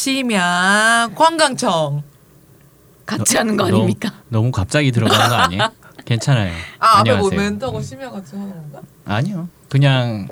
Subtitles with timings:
[0.00, 2.02] 심야 관광청.
[3.06, 4.12] 같이 하는 거 너무- 아닙니까?
[4.28, 5.72] 너무 갑자기 들어가는 거 아니에요?
[6.04, 6.52] 괜찮아요.
[6.78, 7.40] 아 앞에 뭐 안녕하세요.
[7.40, 8.82] 멘트하고 심야 같이 하는 건가?
[9.06, 9.48] 아니요.
[9.70, 10.28] 그냥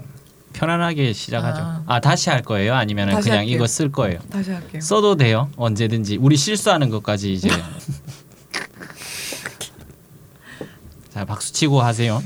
[0.52, 1.62] 편안하게 시작하죠.
[1.62, 1.82] 아.
[1.86, 2.74] 아, 다시 할 거예요?
[2.74, 3.56] 아니면 다시 그냥 할게요.
[3.56, 4.18] 이거 쓸 거예요?
[4.30, 4.82] 다시 할게요.
[4.82, 5.48] 써도 돼요.
[5.56, 6.18] 언제든지.
[6.18, 7.48] 우리 실수하는 것까지 이제.
[11.14, 12.22] 자, 박수 치고 하세요.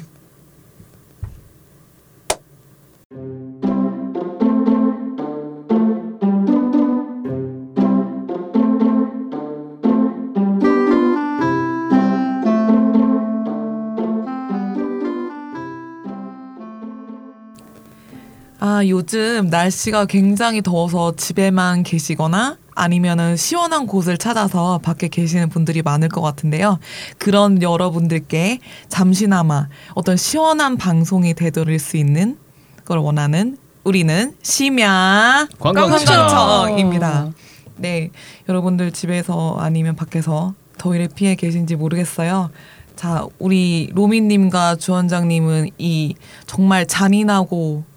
[18.79, 26.09] 아 요즘 날씨가 굉장히 더워서 집에만 계시거나 아니면은 시원한 곳을 찾아서 밖에 계시는 분들이 많을
[26.09, 26.79] 것 같은데요.
[27.19, 32.39] 그런 여러분들께 잠시나마 어떤 시원한 방송이 되돌릴 수 있는
[32.85, 36.05] 걸 원하는 우리는 심야 관광청.
[36.05, 37.33] 관광청입니다.
[37.79, 38.11] 네,
[38.49, 42.51] 여러분들 집에서 아니면 밖에서 더위를 피해 계신지 모르겠어요.
[42.95, 46.15] 자, 우리 로미님과 주원장님은 이
[46.47, 47.88] 정말 잔인하고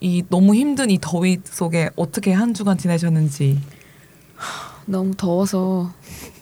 [0.00, 3.60] 이 너무 힘든 이 더위 속에 어떻게 한 주간 지내셨는지.
[4.86, 5.92] 너무 더워서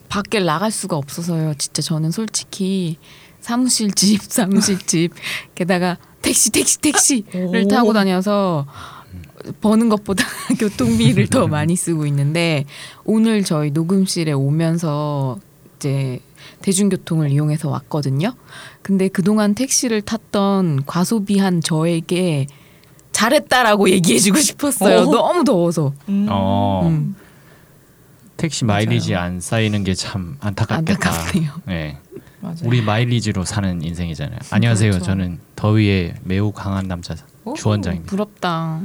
[0.08, 1.54] 밖에 나갈 수가 없어서요.
[1.54, 2.98] 진짜 저는 솔직히
[3.40, 5.12] 사무실 집, 사무실 집
[5.54, 7.68] 게다가 택시, 택시, 택시를 오.
[7.68, 8.66] 타고 다녀서
[9.60, 10.24] 버는 것보다
[10.58, 12.64] 교통비를 더 많이 쓰고 있는데
[13.04, 15.38] 오늘 저희 녹음실에 오면서
[15.77, 16.20] 이제
[16.62, 18.34] 대중교통을 이용해서 왔거든요.
[18.82, 22.46] 근데 그동안 택시를 탔던 과소비한 저에게
[23.20, 25.00] 잘했다라고 얘기해주고 싶었어요.
[25.00, 25.11] 어.
[25.11, 25.95] 너무 더워서.
[26.11, 26.27] 음.
[26.28, 27.17] 어, 음.
[28.36, 31.08] 택시 마일리지 안 쌓이는 게 참 안타깝겠다.
[31.11, 31.53] 안타깝네요.
[31.64, 31.97] 네.
[32.41, 32.56] 맞아요.
[32.64, 34.39] 우리 마일리지로 사는 인생이잖아요.
[34.50, 34.91] 안녕하세요.
[34.91, 35.06] 그렇죠.
[35.06, 37.14] 저는 더위에 매우 강한 남자
[37.47, 38.11] 오, 주원장입니다.
[38.11, 38.83] 부럽다.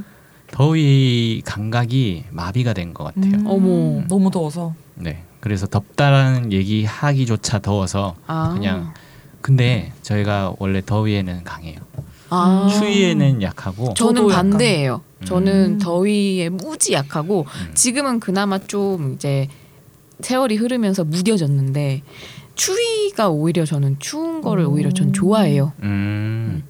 [0.52, 3.34] 더위 감각이 마비가 된 것 같아요.
[3.34, 4.04] 음, 어머.
[4.08, 4.74] 너무 더워서.
[4.96, 5.24] 네.
[5.42, 8.52] 그래서 덥다라는 얘기 하기조차 더워서 아.
[8.54, 8.94] 그냥
[9.42, 11.80] 근데 저희가 원래 더위에는 강해요.
[12.32, 12.68] 아.
[12.72, 14.50] 추위에는 약하고 저는 저도 약간.
[14.52, 15.02] 반대예요.
[15.26, 15.80] 저는 음.
[15.80, 17.72] 더위에 무지 약하고 음.
[17.76, 19.48] 지금은 그나마 좀 이제
[20.22, 22.02] 세월이 흐르면서 무뎌졌는데
[22.56, 24.74] 추위가 오히려 저는 추운 거를 음.
[24.74, 25.74] 오히려 전 좋아해요.
[25.84, 26.64] 음.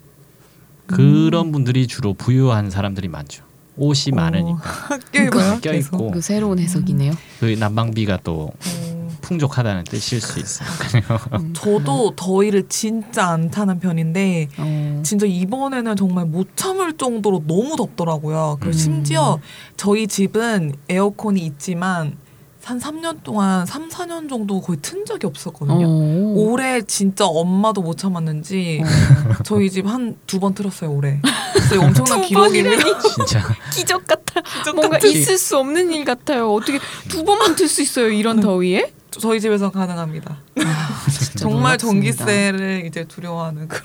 [0.88, 3.43] 그런 분들이 주로 부유한 사람들이 많죠.
[3.78, 4.16] 옷이 어.
[4.16, 4.61] 많으니까
[5.13, 5.59] 껴입어요.
[5.61, 5.95] 껴 계속.
[5.95, 7.13] 있고 그 새로운 해석이네요.
[7.39, 8.91] 그 난방비가 또 어.
[9.42, 10.68] 풍족하다는 뜻일 수 있어요.
[11.40, 11.53] 음.
[11.53, 15.02] 저도 더위를 진짜 안 타는 편인데 어.
[15.06, 18.58] 진짜 이번에는 정말 못 참을 정도로 너무 덥더라고요.
[18.59, 18.78] 그리고 음.
[18.78, 19.40] 심지어
[19.78, 22.18] 저희 집은 에어컨이 있지만
[22.64, 25.88] 한 3년 동안 3, 4년 정도 거의 튼 적이 없었거든요.
[25.88, 26.34] 어.
[26.36, 29.36] 올해 진짜 엄마도 못 참았는지 어.
[29.44, 31.20] 저희 집 한 두 번 틀었어요 올해.
[31.53, 33.00] 그래서 엄청난 기록입니다.
[33.00, 33.41] 진짜
[33.74, 34.41] 기적 같아.
[34.75, 35.08] 뭔가 같아.
[35.08, 36.53] 있을 수 없는 일 같아요.
[36.53, 38.09] 어떻게 두 번만 틀 수 있어요?
[38.09, 38.91] 이런 더위에?
[39.11, 40.38] 저희 집에서 가능합니다.
[41.38, 41.77] 정말 놀랍습니다.
[41.77, 43.83] 전기세를 이제 두려워하는 그런.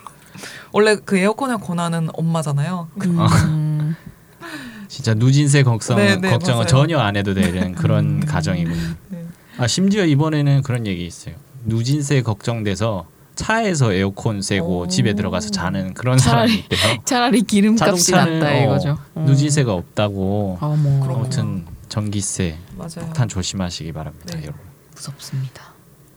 [0.72, 2.88] 원래 그 에어컨의 권한은 엄마잖아요.
[3.04, 3.96] 음.
[4.88, 6.66] 진짜 누진세 걱정 네, 네, 걱정은 맞아요.
[6.66, 8.94] 전혀 안 해도 되는 그런 가정이군요.
[9.08, 9.26] 네.
[9.58, 11.34] 아 심지어 이번에는 그런 얘기 있어요.
[11.64, 14.88] 누진세 걱정돼서 차에서 에어컨 쐬고 오.
[14.88, 16.98] 집에 들어가서 자는 그런 사람이 차라리- 있대요.
[17.04, 18.98] 차라리 기름값이 낫다 어, 이거죠.
[19.14, 19.24] 어.
[19.26, 20.58] 누진세가 없다고.
[20.60, 21.04] 어머.
[21.04, 23.06] 아무튼 전기세 맞아요.
[23.06, 24.42] 폭탄 조심하시기 바랍니다, 네.
[24.44, 24.60] 여러분.
[24.96, 25.62] 무섭습니다.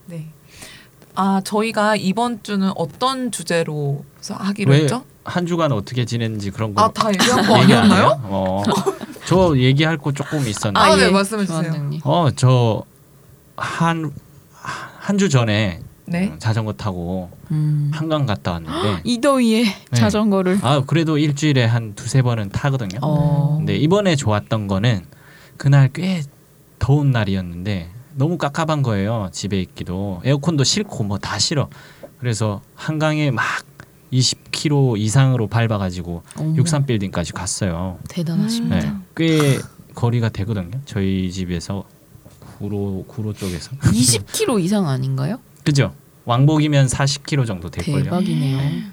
[0.08, 0.28] 네.
[1.16, 5.04] 아 저희가 이번 주는 어떤 주제로 하기로 왜 했죠?
[5.26, 8.20] 한 주간 어떻게 지냈는지 그런 거 아다 얘기한 거 아니었나요?
[8.24, 8.64] 어.
[9.26, 10.80] 저 얘기할 거 조금 있었는데.
[10.80, 11.10] 아, 네, 예.
[11.12, 11.90] 말씀해 주세요.
[12.04, 12.84] 어, 저
[13.58, 14.12] 한
[14.62, 16.28] 한 주 전에 네.
[16.30, 17.92] 음, 자전거 타고 음.
[17.94, 23.00] 한강 갔다 왔는데 이 더위에 자전거를 아, 그래도 일주일에 한 두세 번은 타거든요.
[23.02, 23.56] 어.
[23.58, 25.06] 근데 이번에 좋았던 거는
[25.58, 26.22] 그날 꽤
[26.80, 27.90] 더운 날이었는데
[28.20, 29.30] 너무 깝깝한 거예요.
[29.32, 30.20] 집에 있기도.
[30.26, 31.70] 에어컨도 싫고 뭐 다 싫어.
[32.20, 33.46] 그래서 한강에 막
[34.12, 37.98] 20km 이상으로 밟아가지고 어머, 63 빌딩까지 갔어요.
[38.10, 38.76] 대단하십니다.
[38.78, 39.60] 네, 꽤
[39.96, 40.82] 거리가 되거든요.
[40.86, 41.86] 저희 집에서
[42.58, 45.40] 구로 구로 쪽에서 20km 이상 아닌가요?
[45.64, 45.94] 그죠?
[46.26, 48.04] 왕복이면 40km 정도 될걸요.
[48.04, 48.90] 대박이네요.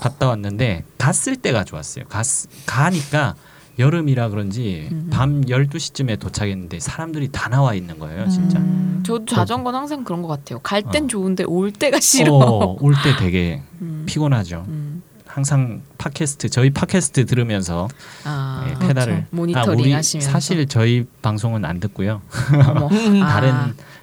[0.00, 2.04] 갔다 왔는데 갔을 때가 좋았어요.
[2.08, 2.24] 갔
[2.64, 3.34] 가니까
[3.78, 5.08] 여름이라 그런지 음.
[5.10, 8.58] 밤 12시쯤에 도착했는데 사람들이 다 나와 있는 거예요, 진짜.
[8.58, 10.58] 음, 저 자전거는 항상 그런 것 같아요.
[10.60, 11.06] 갈땐 어.
[11.06, 12.34] 좋은데 올 때가 싫어.
[12.34, 14.64] 어, 올때 되게 음, 피곤하죠.
[14.68, 15.02] 음.
[15.26, 17.88] 항상 팟캐스트 저희 팟캐스트 들으면서
[18.24, 19.28] 아, 예, 페달을 그렇죠.
[19.30, 20.30] 모니터링 우리 하시면서.
[20.30, 22.20] 사실 저희 방송은 안 듣고요.
[22.68, 22.90] 어머.
[23.24, 23.54] 아, 다른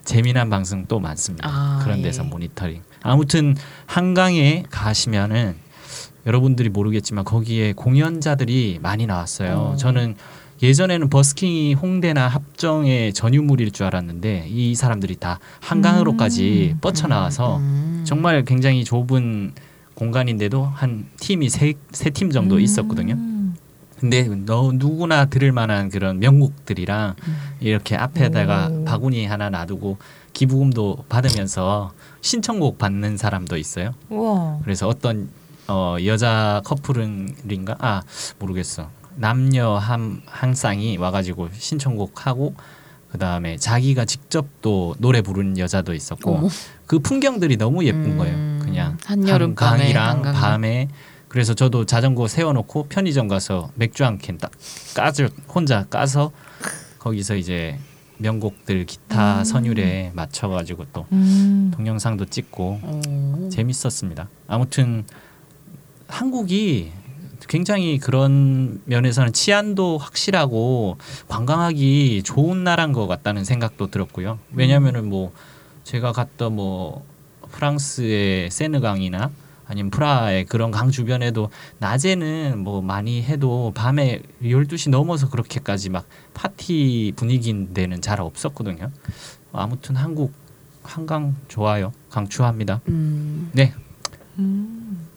[0.03, 1.47] 재미난 방송 또 많습니다.
[1.47, 2.03] 아, 그런 예.
[2.03, 2.81] 데서 모니터링.
[3.03, 3.55] 아무튼
[3.85, 5.55] 한강에 가시면은
[6.25, 9.53] 여러분들이 모르겠지만 거기에 공연자들이 많이 나왔어요.
[9.53, 9.75] 어.
[9.75, 10.15] 저는
[10.61, 16.77] 예전에는 버스킹이 홍대나 합정의 전유물일 줄 알았는데 이 사람들이 다 한강으로까지 음.
[16.81, 18.03] 뻗쳐 나와서 음.
[18.05, 19.53] 정말 굉장히 좁은
[19.93, 22.61] 공간인데도 한 팀이 세세팀 정도 음.
[22.61, 23.17] 있었거든요.
[23.99, 27.35] 근데 너 누구나 들을 만한 그런 명곡들이랑 음.
[27.59, 28.85] 이렇게 앞에다가 오.
[28.85, 29.97] 바구니 하나 놔두고
[30.33, 33.93] 기부금도 받으면서 신청곡 받는 사람도 있어요.
[34.09, 34.59] 우와.
[34.63, 35.29] 그래서 어떤
[35.69, 38.01] 어 여자 커플은인가 아
[38.39, 42.55] 모르겠어 남녀 한 한 쌍이 와가지고 신청곡 하고
[43.11, 46.47] 그 다음에 자기가 직접 또 노래 부르는 여자도 있었고 어머.
[46.85, 48.35] 그 풍경들이 너무 예쁜 음, 거예요.
[48.63, 50.33] 그냥 한여름 한강.
[50.33, 50.87] 밤에
[51.27, 54.51] 그래서 저도 자전거 세워놓고 편의점 가서 맥주 한 캔 딱
[54.95, 56.31] 까져 혼자 까서
[56.99, 57.77] 거기서 이제
[58.17, 59.43] 명곡들 기타 음.
[59.43, 61.71] 선율에 맞춰가지고 또 음.
[61.75, 63.49] 동영상도 찍고 어.
[63.51, 64.27] 재밌었습니다.
[64.47, 65.05] 아무튼
[66.09, 66.91] 한국이
[67.47, 70.97] 굉장히 그런 면에서는 치안도 확실하고
[71.27, 74.39] 관광하기 좋은 나라인 것 같다는 생각도 들었고요.
[74.53, 75.31] 왜냐하면은 뭐
[75.83, 77.05] 제가 갔던 뭐
[77.51, 79.31] 프랑스의 세느강이나
[79.65, 87.13] 아니면 프라하의 그런 강 주변에도 낮에는 뭐 많이 해도 밤에 12시 넘어서 그렇게까지 막 파티
[87.15, 88.91] 분위기인 데는 잘 없었거든요.
[89.53, 90.33] 아무튼 한국
[90.83, 91.93] 한강 좋아요.
[92.09, 92.81] 강추합니다.
[92.87, 93.51] 음.
[93.53, 93.73] 네,
[94.39, 95.08] 음.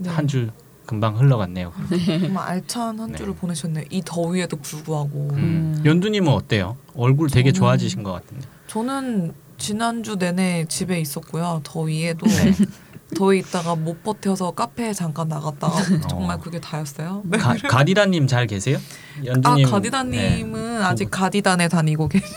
[0.00, 0.08] 네.
[0.10, 0.50] 한주
[0.86, 1.72] 금방 흘러갔네요.
[2.20, 3.18] 정말 알찬 한 네.
[3.18, 3.84] 주를 보내셨네요.
[3.90, 5.28] 이 더위에도 불구하고.
[5.32, 5.36] 음.
[5.78, 5.82] 음.
[5.84, 6.76] 연두님은 어때요?
[6.94, 8.46] 얼굴 되게 저는- 좋아지신 것 같은데.
[8.68, 11.60] 저는 지난주 내내 집에 있었고요.
[11.64, 12.52] 더위에도 네.
[13.16, 17.22] 더위 있다가 못 버텨서 카페에 잠깐 나갔다가 정말 그게 다였어요.
[17.24, 17.38] 네.
[17.38, 18.76] 가, 가디다님 잘 계세요?
[19.20, 19.64] 아 연두님.
[19.64, 19.70] 네.
[19.70, 22.24] 가디다님은 아직 가디단에 다니고 계시.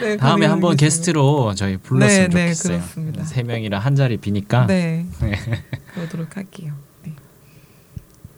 [0.00, 0.76] 네, 다음에 한번.
[0.76, 2.78] 게스트로 저희 불렀으면 네, 네, 좋겠어요.
[2.78, 3.24] 그렇습니다.
[3.24, 4.66] 세 명이랑 한 자리 비니까.
[4.66, 5.32] 네, 네.
[5.94, 6.72] 그러도록 할게요.
[7.04, 7.12] 네.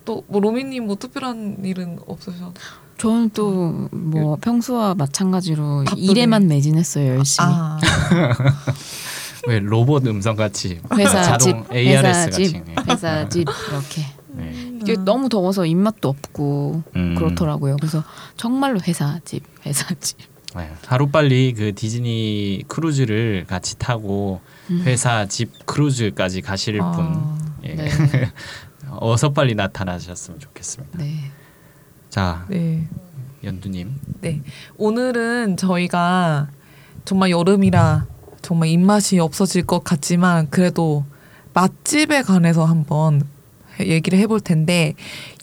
[0.04, 2.52] 또뭐 로미님 뭐 특별한 일은 없으셔?
[2.98, 6.00] 저는 또 뭐 평소와 마찬가지로 바쁘게.
[6.02, 7.48] 일에만 매진했어요 열심히.
[7.50, 7.78] 아,
[9.48, 12.46] 왜 로봇 음성 같이 회사 자동 집, ARS 회사 같이.
[12.48, 14.06] 집, 회사 집 이렇게.
[14.32, 14.72] 네.
[14.82, 17.14] 이게 너무 더워서 입맛도 없고 음.
[17.16, 17.76] 그렇더라고요.
[17.76, 18.04] 그래서
[18.36, 20.16] 정말로 회사 집, 회사 집.
[20.56, 20.70] 네.
[20.86, 24.82] 하루 빨리 그 디즈니 크루즈를 같이 타고 음.
[24.84, 27.74] 회사 집 크루즈까지 가실 분 아, 예.
[27.74, 27.88] 네,
[28.90, 30.98] 어서 빨리 나타나셨으면 좋겠습니다.
[30.98, 31.14] 네.
[32.08, 32.88] 자 네.
[33.44, 33.94] 연두님.
[34.20, 34.42] 네.
[34.76, 36.48] 오늘은 저희가
[37.04, 38.06] 정말 여름이라
[38.42, 41.04] 정말 입맛이 없어질 것 같지만 그래도
[41.54, 43.22] 맛집에 관해서 한번
[43.78, 44.94] 해- 얘기를 해볼 텐데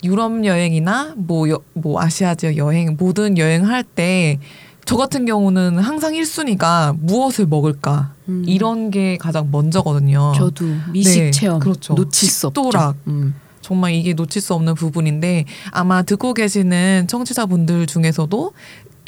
[0.04, 4.40] 유럽 여행이나 뭐, 여, 뭐 아시아 지역 여행 모든 여행할 때
[4.88, 8.46] 저 같은 경우는 항상 1순위가 무엇을 먹을까 음.
[8.48, 10.32] 이런 게 가장 먼저거든요.
[10.34, 11.94] 저도 미식 네, 체험 그렇죠.
[11.94, 12.64] 놓칠 수 없죠.
[12.64, 12.96] 식도락.
[13.08, 13.36] 음.
[13.60, 18.54] 정말 이게 놓칠 수 없는 부분인데 아마 듣고 계시는 청취자분들 중에서도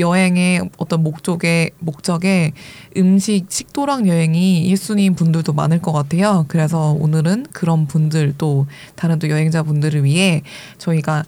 [0.01, 2.51] 여행의 어떤 목적에 목적에
[2.97, 6.43] 음식 식도락 여행이 1순위인 분들도 많을 것 같아요.
[6.49, 8.65] 그래서 오늘은 그런 분들 또
[8.95, 10.41] 다른 또 여행자분들을 위해
[10.77, 11.23] 저희가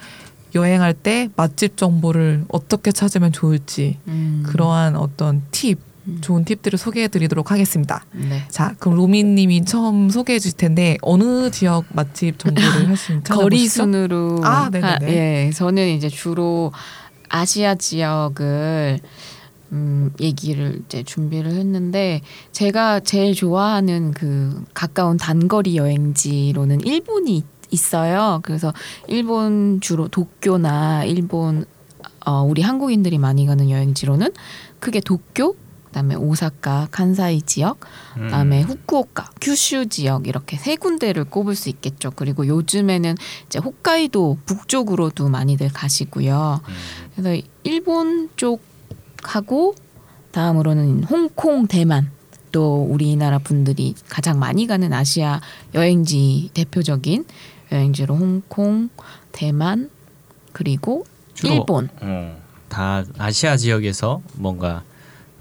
[0.56, 4.44] 여행할 때 맛집 정보를 어떻게 찾으면 좋을지 음.
[4.46, 6.18] 그러한 어떤 팁, 음.
[6.22, 8.04] 좋은 팁들을 소개해 드리도록 하겠습니다.
[8.12, 8.44] 네.
[8.50, 14.70] 자, 그럼 로미님이 처음 소개해 주실 텐데 어느 지역 맛집 정보를 하신 거리 순으로 아,
[14.72, 14.88] 네네네.
[14.88, 16.72] 하- 예, 저는 이제 주로
[17.30, 19.00] 아시아 지역을
[19.74, 22.20] 음, 얘기를 이제 준비를 했는데
[22.52, 28.40] 제가 제일 좋아하는 그 가까운 단거리 여행지로는 일본이 있어요.
[28.44, 28.74] 그래서
[29.08, 31.66] 일본 주로 도쿄나 일본
[32.26, 34.32] 어, 우리 한국인들이 많이 가는 여행지로는
[34.80, 37.80] 크게 도쿄, 그다음에 오사카, 칸사이 지역,
[38.18, 38.24] 음.
[38.24, 42.12] 그다음에 후쿠오카, 큐슈 지역 이렇게 세 군데를 꼽을 수 있겠죠.
[42.16, 43.16] 그리고 요즘에는
[43.48, 46.62] 이제 홋카이도 북쪽으로도 많이들 가시고요.
[46.66, 46.74] 음.
[47.16, 49.76] 그래서 일본 쪽하고
[50.32, 52.10] 다음으로는 홍콩, 대만
[52.52, 55.42] 또 우리나라 분들이 가장 많이 가는 아시아
[55.74, 57.26] 여행지 대표적인
[57.72, 58.90] 여행지로 홍콩,
[59.32, 59.90] 대만
[60.52, 61.90] 그리고 주로 일본.
[62.02, 64.84] 어, 다 아시아 지역에서 뭔가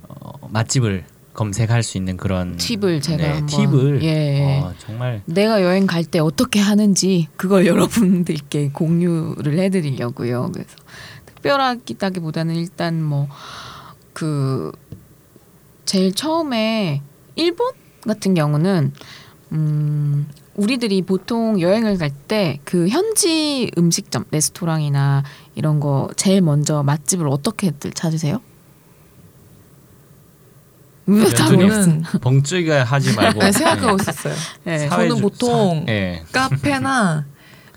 [0.08, 4.60] 어, 맛집을 검색할 수 있는 그런 팁을 제가 네, 한번 팁을 예.
[4.62, 10.50] 어, 정말 내가 여행 갈 때 어떻게 하는지 그걸 여러분들께 공유를 해드리려고요.
[10.52, 10.76] 그래서
[11.26, 13.28] 특별하기보다는 일단 뭐
[14.12, 14.70] 그
[15.86, 17.00] 제일 처음에
[17.36, 17.72] 일본
[18.06, 18.92] 같은 경우는
[19.52, 20.28] 음
[20.60, 25.24] 우리들이 보통 여행을 갈 때 그 현지 음식점 레스토랑이나
[25.54, 28.40] 이런 거 제일 먼저 맛집을 어떻게들 찾으세요?
[31.36, 34.34] 저는 벙찌가 하지 말고 네, 생각하고 있었어요.
[34.64, 34.88] 네.
[34.88, 36.22] 저는 보통 예.
[36.30, 37.24] 카페나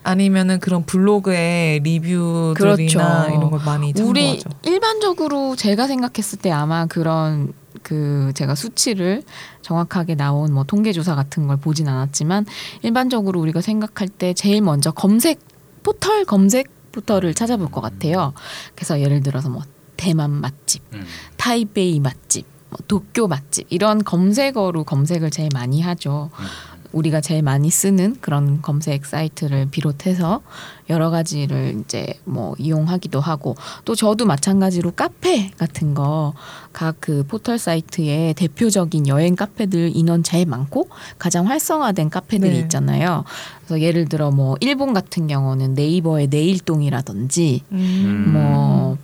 [0.04, 2.84] 아니면은 그런 블로그에 리뷰들이나 그렇죠.
[2.84, 4.50] 이런 걸 많이 우리 참고하죠.
[4.70, 9.24] 일반적으로 제가 생각했을 때 아마 그런 그 제가 수치를
[9.62, 12.46] 정확하게 나온 뭐 통계 조사 같은 걸 보진 않았지만
[12.82, 15.40] 일반적으로 우리가 생각할 때 제일 먼저 검색
[15.84, 18.34] 포털 검색부터를 찾아볼 것 같아요.
[18.74, 19.62] 그래서 예를 들어서 뭐
[19.98, 21.06] 대만 맛집, 음.
[21.38, 26.30] 타이베이 맛집, 뭐 도쿄 맛집 이런 검색어로 검색을 제일 많이 하죠.
[26.40, 26.73] 음.
[26.94, 30.42] 우리가 제일 많이 쓰는 그런 검색 사이트를 비롯해서
[30.90, 36.34] 여러 가지를 이제 뭐 이용하기도 하고 또 저도 마찬가지로 카페 같은 거
[36.72, 42.60] 각 그 포털 사이트에 대표적인 여행 카페들 인원 제일 많고 가장 활성화된 카페들이 네.
[42.62, 43.24] 있잖아요.
[43.60, 48.30] 그래서 예를 들어 뭐 일본 같은 경우는 네이버의 내일동이라든지 음.
[48.34, 48.98] 뭐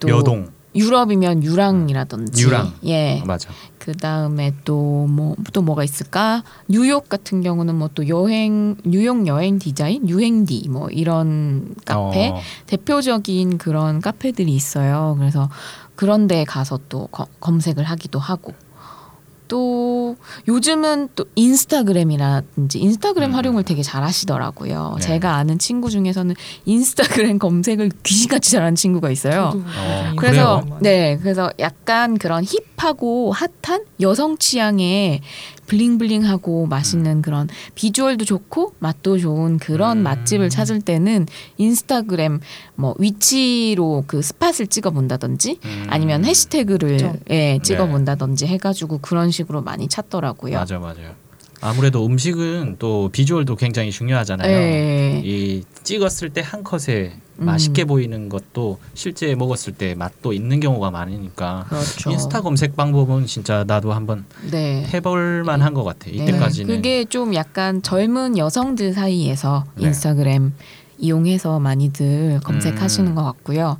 [0.00, 2.72] 또 여동 유럽이면 유랑이라든지 유랑.
[2.84, 3.22] 예.
[3.26, 3.48] 맞아.
[3.78, 6.42] 그 다음에 또 뭐 또 뭐가 있을까?
[6.68, 13.58] 뉴욕 같은 경우는 뭐 또 여행 뉴욕 여행 디자인 유행디 뭐 이런 카페 어, 대표적인
[13.58, 15.14] 그런 카페들이 있어요.
[15.18, 15.48] 그래서
[15.94, 18.52] 그런 데 가서 또 거- 검색을 하기도 하고
[19.48, 20.16] 또
[20.48, 23.34] 요즘은 또 인스타그램이라든지 인스타그램 음.
[23.34, 24.96] 활용을 되게 잘 하시더라고요.
[24.98, 25.02] 네.
[25.02, 26.34] 제가 아는 친구 중에서는
[26.64, 29.52] 인스타그램 검색을 귀신같이 잘하는 친구가 있어요.
[29.54, 35.20] 어, 그래서 거 네, 그래서 약간 그런 힙하고 핫한 여성 취향의
[35.66, 40.02] 블링블링하고 맛있는 그런 비주얼도 좋고 맛도 좋은 그런 음.
[40.02, 41.26] 맛집을 찾을 때는
[41.58, 42.40] 인스타그램
[42.74, 45.86] 뭐 위치로 그 스팟을 찍어 본다든지 음.
[45.88, 47.18] 아니면 해시태그를 그렇죠.
[47.30, 47.92] 예, 찍어 네.
[47.92, 50.58] 본다든지 해가지고 그런 식으로 많이 찾더라고요.
[50.58, 51.25] 맞아 맞아요.
[51.60, 54.50] 아무래도 음식은 또 비주얼도 굉장히 중요하잖아요.
[54.50, 55.22] 예.
[55.24, 57.44] 이 찍었을 때 한 컷에 음.
[57.44, 62.10] 맛있게 보이는 것도 실제 먹었을 때 맛도 있는 경우가 많으니까 그렇죠.
[62.10, 64.86] 인스타 검색 방법은 진짜 나도 한번 네.
[64.92, 66.06] 해볼 만한 것 같아.
[66.06, 69.86] 네, 이때까지는 그게 좀 약간 젊은 여성들 사이에서 네.
[69.86, 70.52] 인스타그램
[70.98, 73.14] 이용해서 많이들 검색하시는 음.
[73.16, 73.78] 것 같고요.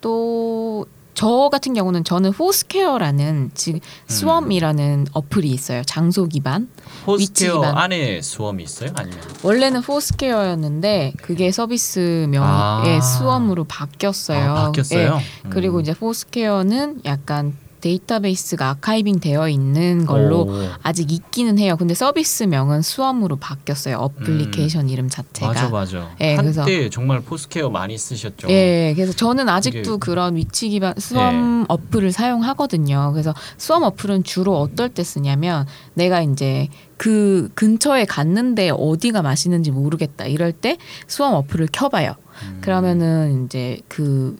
[0.00, 0.84] 또
[1.20, 5.82] 저 같은 경우는 저는 Foursquare라는 지금 Swarm이라는 어플이 있어요.
[5.84, 6.70] 장소 기반.
[7.06, 7.76] Foursquare 위치 기반.
[7.76, 8.88] 안에 Swarm이 있어요?
[8.96, 13.00] 아니면 원래는 Foursquare였는데 그게 서비스명의 아.
[13.02, 14.50] Swarm으로 바뀌었어요.
[14.50, 15.18] 아, 바뀌었어요?
[15.18, 15.48] 예.
[15.50, 15.80] 그리고 음.
[15.82, 20.52] 이제 Foursquare는 약간 데이터베이스가 archiving 되어 있는 걸로 오.
[20.82, 21.76] 아직 있기는 해요.
[21.78, 23.96] 근데 서비스명은 Swarm으로 바뀌었어요.
[23.96, 25.48] 어플리케이션 이름 자체가.
[25.50, 25.54] 음.
[25.54, 26.10] 맞아 맞아.
[26.20, 28.48] 예, 한때 그래서- 정말 Foursquare 많이 쓰셨죠.
[28.50, 29.96] 예, 그래서 저는 아직도 네.
[29.98, 33.10] 그런 위치 기반 Swarm 어플을 사용하거든요.
[33.12, 40.26] 그래서 Swarm 어플은 주로 어떨 때 쓰냐면 내가 이제 그 근처에 갔는데 어디가 맛있는지 모르겠다
[40.26, 40.76] 이럴 때
[41.06, 42.14] Swarm 어플을 켜봐요.
[42.42, 42.58] 음.
[42.60, 44.36] 그러면은 이제 그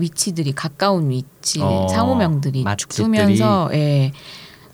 [0.00, 3.04] 위치들이 가까운 위치 어, 상호명들이 맛집들이.
[3.04, 4.12] 뜨면서 예.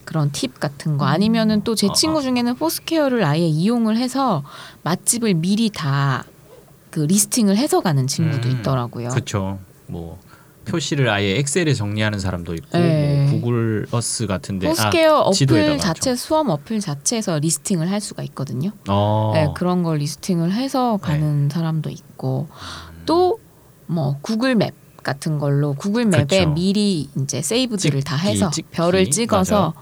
[0.04, 2.22] 그런 팁 같은 거 아니면은 또 제 어, 친구 어.
[2.22, 4.44] 중에는 Foursquare를 아예 이용을 해서
[4.82, 6.24] 맛집을 미리 다
[6.96, 9.10] 그 listing을 해서 가는 친구도 음, 있더라고요.
[9.10, 9.58] 그렇죠.
[9.86, 10.18] 뭐
[10.64, 13.26] 표시를 아예 엑셀에 정리하는 사람도 있고 네.
[13.28, 18.70] 뭐 구글 어스 같은데 Foursquare 아, 어플 자체 Swarm 어플 자체에서 listing을 할 수가 있거든요.
[18.88, 19.32] 어.
[19.34, 22.48] 네, 그런 걸 listing을 해서 가는 사람도 있고
[23.04, 23.38] 또
[23.86, 24.74] 뭐 구글 맵
[25.06, 26.50] 같은 걸로 구글 맵에 그쵸.
[26.50, 28.68] 미리 이제 세이브들을 다 찍기, 해서 찍기.
[28.72, 29.72] 별을 찍어서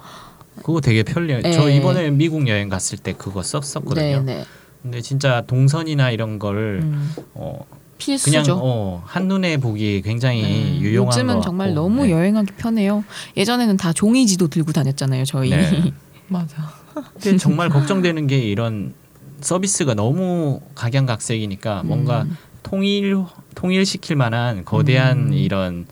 [0.63, 1.41] 그거 되게 편리해요.
[1.41, 1.53] 네.
[1.53, 4.21] 저 이번에 미국 여행 갔을 때 그거 네, 썼었거든요.
[4.23, 4.45] 네.
[4.83, 8.61] 근데 진짜 동선이나 이런 걸 음, 어, 그냥 필수죠.
[8.63, 11.81] 어, 한눈에 보기 굉장히 네, 유용한 요즘은 것 정말 같고.
[11.81, 12.11] 너무 네.
[12.13, 13.03] 여행하기 편해요.
[13.35, 15.49] 예전에는 다 종이 지도 들고 다녔잖아요, 저희.
[15.51, 15.91] 네.
[16.29, 16.71] 맞아.
[17.15, 18.93] 근데 정말 걱정되는 게 이런
[19.41, 22.37] 서비스가 너무 각양각색이니까 뭔가 음.
[22.75, 25.33] 통일 통일시킬 만한 거대한 음.
[25.33, 25.87] 이런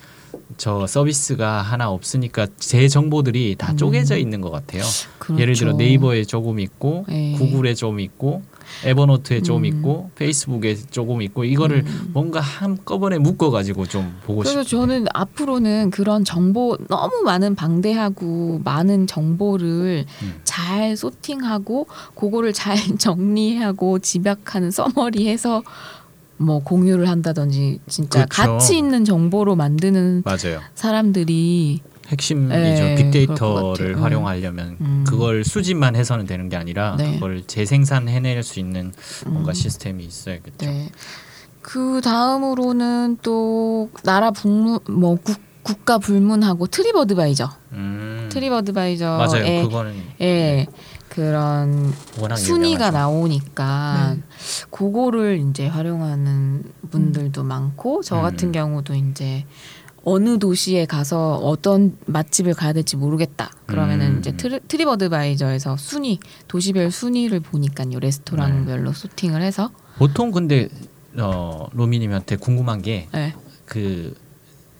[0.56, 3.76] 저 서비스가 하나 없으니까 제 정보들이 다 음.
[3.76, 4.82] 쪼개져 있는 것 같아요.
[5.18, 5.40] 그렇죠.
[5.40, 7.34] 예를 들어 네이버에 조금 있고 네.
[7.38, 8.42] 구글에 좀 있고
[8.84, 9.64] 에버노트에 좀 음.
[9.66, 12.10] 있고 페이스북에 조금 있고 이거를 음.
[12.12, 14.80] 뭔가 한꺼번에 묶어 가지고 좀 보고 그래서 싶어요.
[14.86, 20.40] 저는 앞으로는 그런 정보 너무 많은 방대하고 많은 정보를 음.
[20.44, 25.62] 잘 소팅하고 그거를 잘 정리하고 집약하는 서머리해서
[26.42, 28.52] 뭐 공유를 한다든지 진짜 그렇죠.
[28.52, 30.60] 가치 있는 정보로 만드는 맞아요.
[30.74, 32.54] 사람들이 핵심이죠.
[32.54, 34.04] 네, 빅데이터를 같아요.
[34.04, 35.04] 활용하려면 음.
[35.06, 37.14] 그걸 수집만 해서는 되는 게 아니라 네.
[37.14, 38.92] 그걸 재생산해낼 수 있는
[39.26, 39.54] 뭔가 음.
[39.54, 40.66] 시스템이 있어야겠죠.
[40.66, 40.90] 네.
[41.62, 48.28] 그 다음으로는 또 나라 북문 뭐 국, 국가 불문하고 트립 어드바이저 음.
[48.32, 49.62] 트립 어드바이저에 맞아요.
[49.68, 50.66] 그거는 예,
[51.12, 52.96] 그런 워낙 순위가 유명하죠.
[52.96, 54.22] 나오니까 네.
[54.70, 58.52] 그거를 이제 활용하는 분들도 많고 저 같은 음.
[58.52, 59.44] 경우도 이제
[60.04, 63.50] 어느 도시에 가서 어떤 맛집을 가야 될지 모르겠다.
[63.66, 64.18] 그러면은 음.
[64.20, 70.70] 이제 트리, 트립어드바이저에서 순위 도시별 순위를 보니까요 레스토랑별로 sorting을 해서 보통 근데
[71.18, 73.34] 어, 로미님한테 궁금한 게 네.
[73.66, 74.14] 그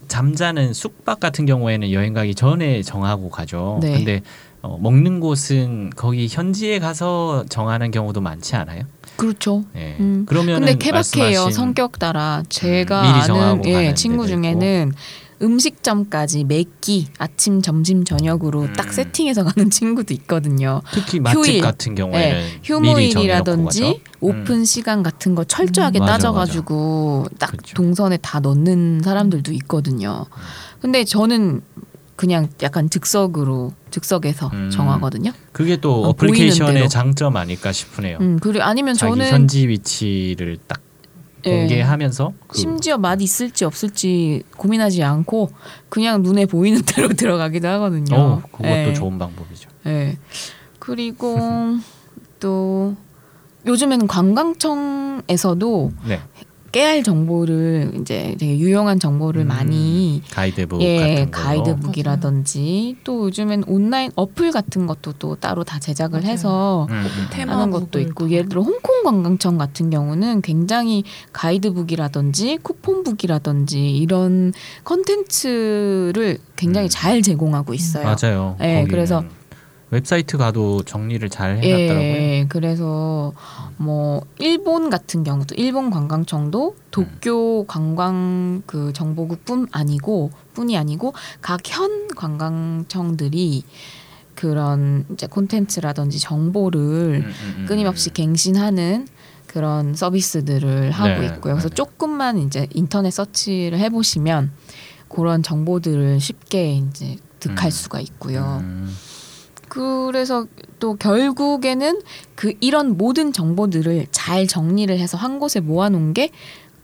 [0.09, 3.81] 잠자는 숙박 같은 경우에는 여행 가기 전에 정하고 가죠.
[3.83, 3.93] 네.
[3.93, 4.23] 근데
[4.63, 8.85] 어, 먹는 곳은 거기 현지에 가서 정하는 경우도 많지 않아요?
[9.17, 9.65] 그렇죠.
[9.77, 9.97] 예.
[9.99, 10.25] 음.
[10.27, 14.93] 그러면 근데 케바케예요 성격 따라 제가 미리 아는 예, 친구 중에는
[15.43, 18.73] 음식점까지 매끼 아침 점심 저녁으로 음.
[18.75, 20.81] 딱 세팅해서 가는 친구도 있거든요.
[20.93, 21.61] 특히 맛집 휴일.
[21.61, 24.01] 같은 경우에는 정해놓고 휴무일이라든지 가죠.
[24.21, 24.65] 오픈 음.
[24.65, 27.75] 시간 같은 거 철저하게 음, 맞아, 따져가지고 딱 그쵸.
[27.75, 30.27] 동선에 다 넣는 사람들도 있거든요.
[30.81, 31.63] 근데 저는
[32.17, 34.71] 그냥 약간 즉석으로 즉석에서 음.
[34.71, 35.33] 정하거든요.
[35.53, 36.89] 그게 또 어, 어플리케이션의.
[36.89, 38.19] 장점 아닐까 싶으네요.
[38.21, 40.81] 음, 그리고 아니면 저는 현지 위치를 딱
[41.47, 41.51] 예.
[41.51, 45.51] 공개하면서 그 심지어 맛 있을지 없을지 고민하지 않고
[45.89, 48.17] 그냥 눈에 보이는 대로 들어가기도 하거든요.
[48.17, 48.93] 어, 그것도 예.
[48.95, 49.69] 좋은 방법이죠.
[49.87, 50.19] 예.
[50.79, 51.39] 그리고
[52.41, 52.95] 또
[53.67, 56.21] 요즘에는 관광청에서도 네.
[56.73, 61.45] 깨알 정보를 이제 되게 유용한 정보를 음, 많이 가이드북 예, 같은 걸로.
[61.45, 66.33] 가이드북이라든지 또 요즘엔 온라인 어플 같은 것도 또 따로 다 제작을 맞아요.
[66.33, 67.27] 해서 음, 음.
[67.31, 68.31] 테마 하는 것도 있고 다.
[68.31, 74.53] 예를 들어 홍콩 관광청 같은 경우는 굉장히 가이드북이라든지 쿠폰북이라든지 이런
[74.85, 76.91] 컨텐츠를 굉장히 음.
[76.91, 78.05] 잘 제공하고 있어요.
[78.05, 78.57] 맞아요.
[78.61, 79.23] 예, 거기는 그래서
[79.97, 82.13] 웹사이트 가도 정리를 잘 해놨더라고요.
[82.17, 83.35] 예, 그래서
[83.77, 92.09] 뭐 일본 같은 경우도 일본 관광청도 도쿄 관광 그 정보국뿐 아니고 뿐이 아니고 각 현
[92.09, 93.65] 관광청들이
[94.35, 97.65] 그런 이제 콘텐츠라든지 정보를 음, 음, 음.
[97.69, 99.07] 끊임없이 갱신하는
[99.47, 101.55] 그런 서비스들을 하고 네, 있고요.
[101.55, 101.75] 그래서 맞아요.
[101.75, 104.53] 조금만 이제 인터넷 서치를 해보시면
[105.11, 107.71] 그런 정보들을 쉽게 이제 득할 음.
[107.71, 108.61] 수가 있고요.
[108.63, 108.91] 음,
[109.73, 110.47] 그래서
[110.81, 112.03] 또 결국에는
[112.35, 116.29] 그 이런 모든 정보들을 잘 정리를 해서 한 곳에 모아놓은 게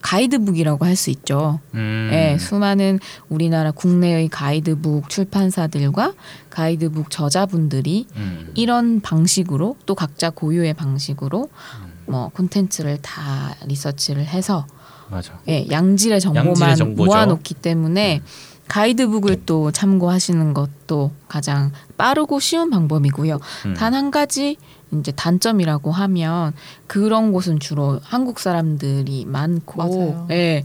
[0.01, 1.61] 가이드북이라고 할 수 있죠.
[1.75, 2.09] 음.
[2.15, 6.15] 예, 수많은 우리나라 국내의 가이드북 출판사들과
[6.49, 8.53] 가이드북 저자분들이 음.
[8.55, 11.93] 이런 방식으로 또 각자 고유의 방식으로 음.
[12.07, 14.67] 뭐 콘텐츠를 다 리서치를 해서
[15.11, 15.39] 맞아.
[15.47, 16.95] 예, 양질의 정보만 양질의.
[16.95, 18.23] 모아놓기 때문에
[18.69, 23.39] 가이드북을 또 참고하시는 것도 가장 빠르고 쉬운 방법이고요.
[23.67, 23.75] 음.
[23.75, 24.57] 단한 가지
[24.93, 26.53] 이제 단점이라고 하면
[26.87, 30.27] 그런 곳은 주로 한국 사람들이 많고, 맞아요.
[30.31, 30.63] 예,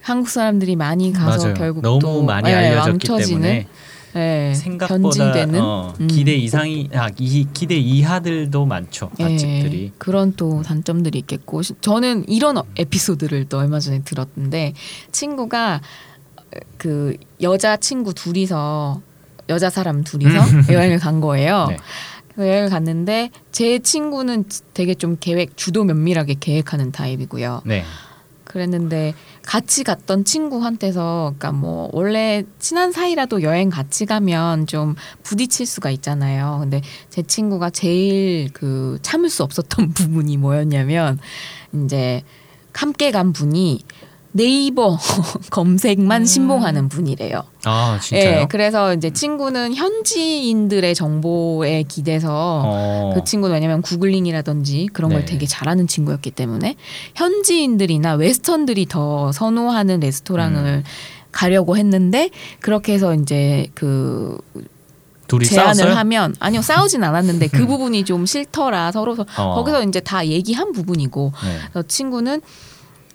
[0.00, 1.54] 한국 사람들이 많이 가서 맞아요.
[1.54, 3.66] 결국 너무 또 많이 예, 알려졌기 망쳐지는, 때문에
[4.16, 6.06] 예, 생각보다 어, 음.
[6.06, 9.92] 기대 이상이 아 이, 기대 이하들도 많죠 예, 맛집들이.
[9.98, 14.72] 그런 또 단점들이 있겠고 시- 저는 이런 어- 에피소드를 또 얼마 전에 들었는데
[15.12, 15.82] 친구가
[16.78, 19.00] 그 여자 친구 둘이서
[19.48, 20.38] 여자 사람 둘이서
[20.72, 21.66] 여행을 간 거예요.
[21.68, 21.76] 네.
[22.34, 27.62] 그 여행을 갔는데 제 친구는 되게 좀 계획 주도 면밀하게 계획하는 타입이고요.
[27.64, 27.84] 네.
[28.44, 35.90] 그랬는데 같이 갔던 친구한테서 그러니까 뭐 원래 친한 사이라도 여행 같이 가면 좀 부딪힐 수가
[35.90, 36.58] 있잖아요.
[36.60, 41.18] 근데 제 친구가 제일 그 참을 수 없었던 부분이 뭐였냐면
[41.84, 42.22] 이제
[42.72, 43.80] 함께 간 분이
[44.36, 44.98] 네이버
[45.50, 46.24] 검색만 음.
[46.26, 47.42] 신봉하는 분이래요.
[47.64, 48.40] 아 진짜요?
[48.40, 53.12] 예, 그래서 이제 친구는 현지인들의 정보에 기대서 어.
[53.14, 55.24] 그 친구는 왜냐면 구글링이라든지 그런 걸 네.
[55.24, 56.76] 되게 잘하는 친구였기 때문에
[57.14, 60.84] 현지인들이나 웨스턴들이 더 선호하는 레스토랑을 음.
[61.32, 64.38] 가려고 했는데 그렇게 해서 이제 그
[65.28, 65.94] 둘이 제안을 싸웠어요?
[65.96, 69.54] 하면 아니요 싸우진 않았는데 그 부분이 좀 싫더라 서로 서 어.
[69.54, 71.58] 거기서 이제 다 얘기한 부분이고 네.
[71.72, 72.42] 그래서 친구는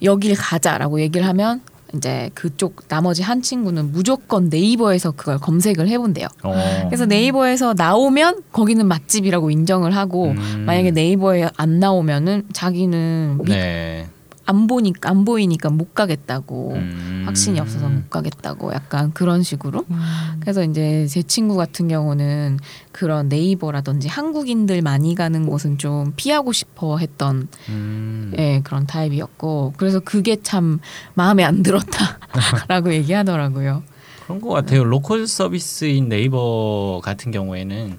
[0.03, 1.61] 여길 가자라고 얘기를 하면
[1.93, 6.27] 이제 그쪽 나머지 한 친구는 무조건 네이버에서 그걸 검색을 해본대요.
[6.43, 6.85] 어.
[6.87, 10.63] 그래서 네이버에서 나오면 거기는 맛집이라고 인정을 하고 음.
[10.65, 14.07] 만약에 네이버에 안 나오면은 자기는 미- 네.
[14.51, 17.23] 안 보니까 안 보이니까 못 가겠다고 음.
[17.25, 19.99] 확신이 없어서 못 가겠다고 약간 그런 식으로 음.
[20.41, 22.59] 그래서 이제 제 친구 같은 경우는
[22.91, 28.33] 그런 네이버라든지 한국인들 많이 가는 곳은 좀 피하고 싶어 했던 음.
[28.37, 30.79] 예, 그런 타입이었고 그래서 그게 참
[31.13, 33.83] 마음에 안 들었다라고 얘기하더라고요.
[34.25, 34.83] 그런 것 같아요.
[34.83, 37.97] local 서비스인 네이버 같은 경우에는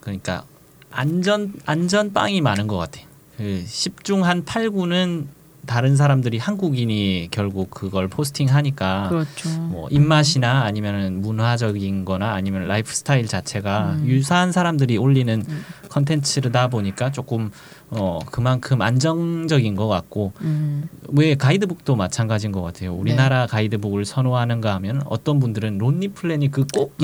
[0.00, 0.44] 그러니까
[0.90, 3.06] 안전 안전 빵이 많은 것 같아요.
[3.38, 9.48] 그 10중 한 8, 9는 다른 사람들이 한국인이 결국 그걸 posting하니까 그렇죠.
[9.60, 14.06] 뭐 입맛이나 아니면은 문화적인거나 아니면 라이프 스타일 자체가 음.
[14.06, 15.64] 유사한 사람들이 올리는 음.
[15.88, 17.50] 컨텐츠다 보니까 조금
[17.92, 20.88] 어 그만큼 안정적인 것 같고 음.
[21.08, 22.94] 왜 가이드북도 마찬가지인 것 같아요.
[22.94, 26.94] 우리나라 가이드북을 선호하는가 하면 어떤 분들은 Lonely Planet 꼭.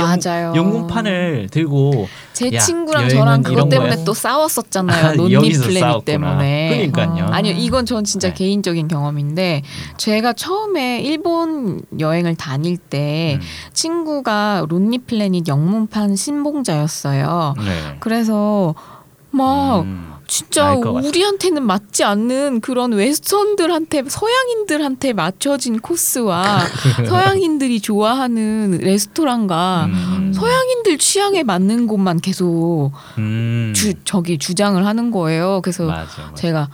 [0.55, 4.05] 영문판을 들고 제 야, 친구랑 저랑 그것 때문에 거야?
[4.05, 5.07] 또 싸웠었잖아요.
[5.07, 5.13] 아,
[5.61, 6.05] Planet 싸웠구나.
[6.05, 6.91] 때문에.
[6.93, 7.25] 그러니까요.
[7.25, 7.29] 어.
[7.31, 8.35] 아니요, 이건 전 진짜 네.
[8.35, 9.63] 개인적인 경험인데
[9.97, 17.55] 제가 처음에 일본 여행을 다닐 때 음, 친구가 Lonely Planet 영문판 신봉자였어요.
[17.59, 17.97] 네.
[18.01, 18.75] 그래서
[19.31, 20.75] 막 음, 진짜.
[20.75, 26.61] 우리한테는 맞지 않는 그런 웨스턴들한테 서양인들한테 맞춰진 코스와
[27.09, 35.61] 서양인들이 좋아하는 레스토랑과 음, 서양인들 취향에 맞는 곳만 계속 음, 주 저기 주장을 하는 거예요.
[35.63, 36.35] 그래서 맞아, 맞아.
[36.35, 36.69] 제가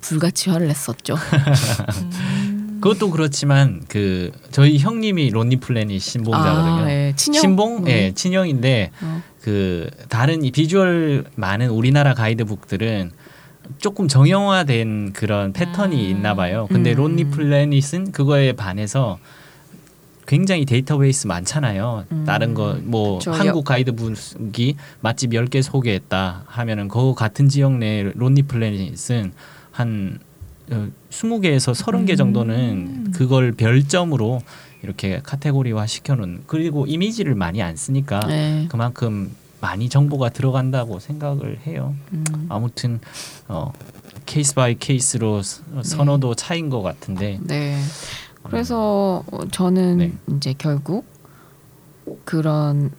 [0.00, 1.16] 불같이 화를 냈었죠.
[2.80, 6.84] 그것도 그렇지만 그 저희 형님이 론리 플랜이 신봉자거든요.
[6.84, 7.12] 아, 예.
[7.16, 7.40] 친형.
[7.40, 7.92] 신봉, 네.
[7.92, 9.22] 예, 친형인데 어.
[9.40, 13.12] 그 다른 이 비주얼 많은 우리나라 가이드북들은
[13.78, 16.10] 조금 정형화된 그런 패턴이 음.
[16.10, 16.66] 있나 봐요.
[16.70, 16.96] 근데 음.
[16.96, 19.18] 론리 플래닛은 그거에 반해서
[20.26, 22.04] 굉장히 데이터베이스 많잖아요.
[22.10, 22.24] 음.
[22.26, 29.32] 다른 거뭐저 한국 가이드북이 맛집 10개 소개했다 하면은 그거 같은 지역 내 론리 플래닛은
[29.70, 30.18] 한
[30.70, 32.16] 어, 20개에서 30개 음.
[32.16, 34.42] 정도는 그걸 별점으로
[34.82, 38.66] 이렇게 카테고리화 시켜놓은 그리고 이미지를 많이 안 쓰니까 네.
[38.70, 41.94] 그만큼 많이 정보가 들어간다고 생각을 해요.
[42.12, 42.24] 음.
[42.48, 43.00] 아무튼
[43.48, 43.72] 어,
[44.26, 47.80] case by case로 서- 선호도 차인 것 같은데 네.
[48.44, 50.12] 그래서 어, 저는 네.
[50.36, 51.04] 이제 결국
[52.24, 52.90] 그런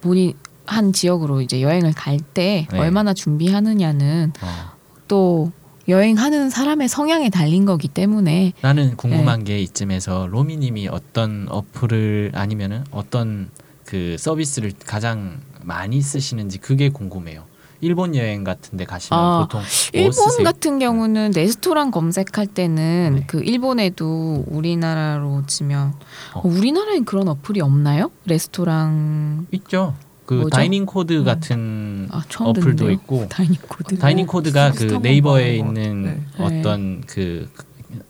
[0.00, 0.34] 본인
[0.66, 2.78] 한 지역으로 이제 여행을 갈때 네.
[2.78, 4.72] 얼마나 준비하느냐는 어,
[5.08, 5.52] 또
[5.92, 9.44] 여행하는 사람의 성향에 달린 거기 때문에 나는 궁금한 네.
[9.44, 13.50] 게 이쯤에서 로미님이 어떤 어플을 아니면은 어떤
[13.84, 17.44] 그 서비스를 가장 많이 쓰시는지 그게 궁금해요.
[17.82, 20.44] 일본 여행 같은데 가시면 아, 보통 뭐 일본 쓰세요?
[20.44, 23.24] 같은 경우는 레스토랑 검색할 때는 네.
[23.26, 25.92] 그 일본에도 우리나라로 치면
[26.34, 26.38] 어.
[26.38, 28.10] 어, 우리나라엔 그런 어플이 없나요?
[28.24, 29.94] 레스토랑 있죠.
[30.26, 30.50] 그 뭐죠?
[30.50, 31.24] Dining Code 음.
[31.24, 32.90] 같은 아, 어플도 듣는데요.
[32.92, 33.98] 있고 Dining Code.
[33.98, 36.20] Dining Code가 그 비슷한 네이버에 건 있는 네.
[36.38, 37.48] 어떤 그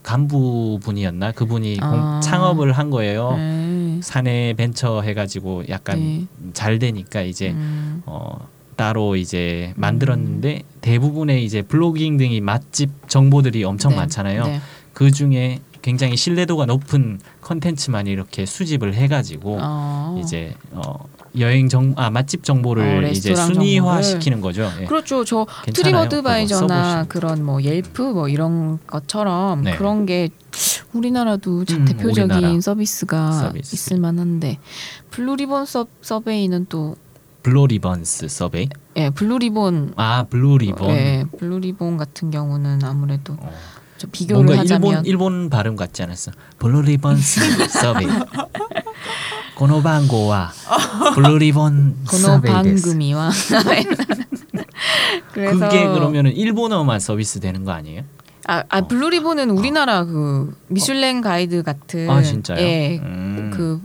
[0.02, 2.20] 간부 분이었나 그분이 공- 아.
[2.22, 3.36] 창업을 한 거예요.
[3.36, 4.00] 네.
[4.02, 6.26] 사내 벤처 해가지고 약간 네.
[6.52, 8.02] 잘 되니까 이제 음.
[8.06, 13.96] 어 따로 이제 만들었는데 대부분의 이제 블로깅 등이 맛집 정보들이 엄청 네.
[13.98, 14.44] 많잖아요.
[14.44, 14.60] 네.
[14.92, 20.20] 그 중에 굉장히 신뢰도가 높은 컨텐츠만 이렇게 수집을 해가지고 어.
[20.22, 20.94] 이제 어
[21.38, 24.02] 여행 정 아 맛집 정보를 어, 이제 순위화.
[24.02, 24.70] 시키는 거죠.
[24.80, 24.84] 예.
[24.84, 25.24] 그렇죠.
[25.24, 25.46] 저
[26.58, 27.08] 써보시면.
[27.08, 29.76] 그런 뭐 옐프 뭐 이런 것처럼 네.
[29.76, 30.28] 그런 게
[30.92, 33.74] 우리나라도 참 음, 대표적인 우리나라 서비스가 서비스.
[33.74, 34.58] 있을 만한데
[35.10, 36.96] 블루리본 서, 서베이는 또
[37.42, 38.68] 블루리번스 서베이.
[38.96, 40.90] 예, 블루리본 아 블루리본.
[40.90, 43.52] 예, 블루리본 같은 경우는 아무래도 어.
[43.96, 46.30] 좀 비교를 뭔가 하자면 일본 일본 발음 같지 않았어?
[46.58, 48.06] 블루리번스 서베이.
[49.54, 50.52] 고노방고와
[51.14, 52.86] 블루리본 번호 서베이 데스.
[52.86, 53.30] 방금이와
[55.32, 58.02] 그래서 그게 그러면은 일본어만 서비스 되는 거 아니에요?
[58.46, 62.58] 아, 아 블루리본은 우리나라 그 미슐랭 가이드 같은 아 진짜요?
[62.60, 63.50] 예, 음.
[63.54, 63.80] 그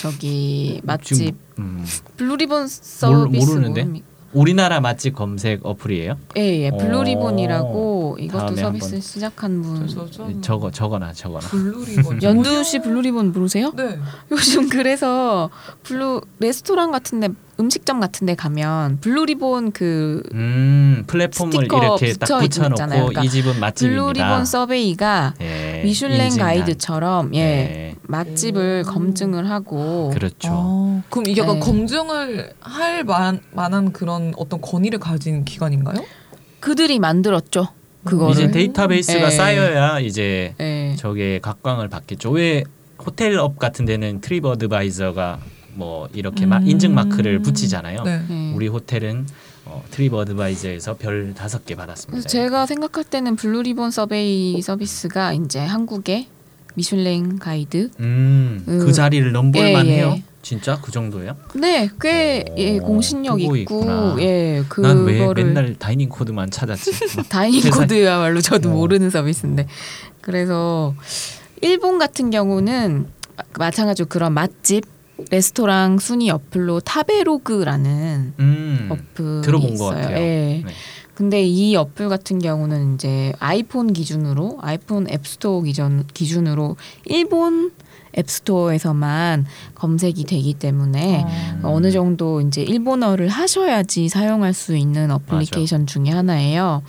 [0.00, 1.84] 저기 지금, 맛집 음,
[2.16, 3.82] 블루리본 서비스 모르는데?
[3.82, 4.11] 모릅니까?
[4.32, 6.16] 우리나라 맛집 검색 어플이에요?
[6.38, 6.70] 예, 예.
[6.70, 6.76] 오.
[6.78, 9.00] 블루리본이라고 이것도 서비스 한번.
[9.00, 9.86] 시작한 분.
[9.86, 11.46] 저, 저, 좀 저거 저거나 저거나.
[11.48, 12.22] 블루리본.
[12.24, 13.72] 연두 씨 블루리본 모르세요?
[13.76, 13.98] 네.
[14.30, 15.50] 요즘 그래서
[15.82, 17.28] 블루 레스토랑 같은데
[17.60, 22.76] 음식점 같은데 가면 블루리본 그 음 플랫폼을 이렇게 딱 붙여 붙여놓고.
[22.86, 24.02] 그러니까 이 집은 맛집입니다.
[24.02, 26.48] 블루리본 서베이가 예, 미슐랭 인증한.
[26.48, 27.81] 가이드처럼 예 예,
[28.12, 28.90] 맛집을 오.
[28.90, 30.48] 검증을 하고 그렇죠.
[30.52, 31.60] 아, 그럼 이게 약간 네.
[31.60, 36.04] 검증을 할 만, 만한 그런 어떤 권위를 가진 기관인가요?
[36.60, 37.68] 그들이 만들었죠
[38.04, 38.32] 그거를.
[38.34, 39.30] 이제 데이터베이스가 예.
[39.30, 40.94] 쌓여야 이제 예.
[40.98, 42.30] 저게 각광을 받겠죠.
[42.30, 42.64] 왜
[43.04, 45.38] 호텔업 같은 데는 TripAdvisor가
[45.74, 46.66] 뭐 이렇게 마- 음.
[46.68, 48.02] 인증 마크를 붙이잖아요.
[48.04, 48.22] 네.
[48.28, 48.52] 예.
[48.54, 49.26] 우리 호텔은
[49.64, 52.28] 어, TripAdvisor에서 별 다섯 개 받았습니다.
[52.28, 56.26] 제가 생각할 때는 Blue Ribbon Survey 서비스가 이제 한국의
[56.74, 58.92] 미슐랭 가이드 음, 그 음.
[58.92, 59.96] 자리를 넘볼만 예, 예.
[59.98, 60.18] 해요.
[60.42, 61.36] 진짜 그 정도예요?
[61.54, 64.16] 네, 꽤 오, 예, 공신력 있고 있구나.
[64.18, 66.90] 예, 난 왜 그거를 맨날 Dining Code만 찾았지?
[67.16, 68.72] 막 Dining Code야말로 저도 어.
[68.72, 69.68] 모르는 서비스인데
[70.20, 70.94] 그래서
[71.60, 73.06] 일본 같은 경우는
[73.56, 74.84] 마찬가지로 그런 맛집
[75.30, 80.02] 레스토랑 순위 어플로 타베로그라는 음, 어플이 들어본 것 있어요.
[80.02, 80.16] 같아요.
[80.16, 80.62] 예.
[80.66, 80.72] 네.
[81.14, 87.72] 근데 이 어플 같은 경우는 이제 아이폰 기준으로 아이폰 앱스토어 기준 기준으로 일본
[88.16, 91.24] 앱스토어에서만 검색이 되기 때문에
[91.62, 91.70] 어.
[91.74, 96.82] 어느 정도 이제 일본어를 하셔야지 사용할 수 있는 어플리케이션 중에 하나예요.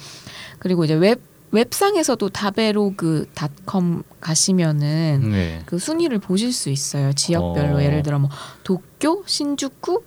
[0.59, 5.61] 그리고 이제 웹 웹상에서도 타베로그닷컴 가시면은 네.
[5.67, 7.13] 그 순위를 보실 수 있어요.
[7.13, 7.83] 지역별로 어.
[7.83, 8.29] 예를 들어 뭐
[8.63, 10.03] 도쿄, 신주쿠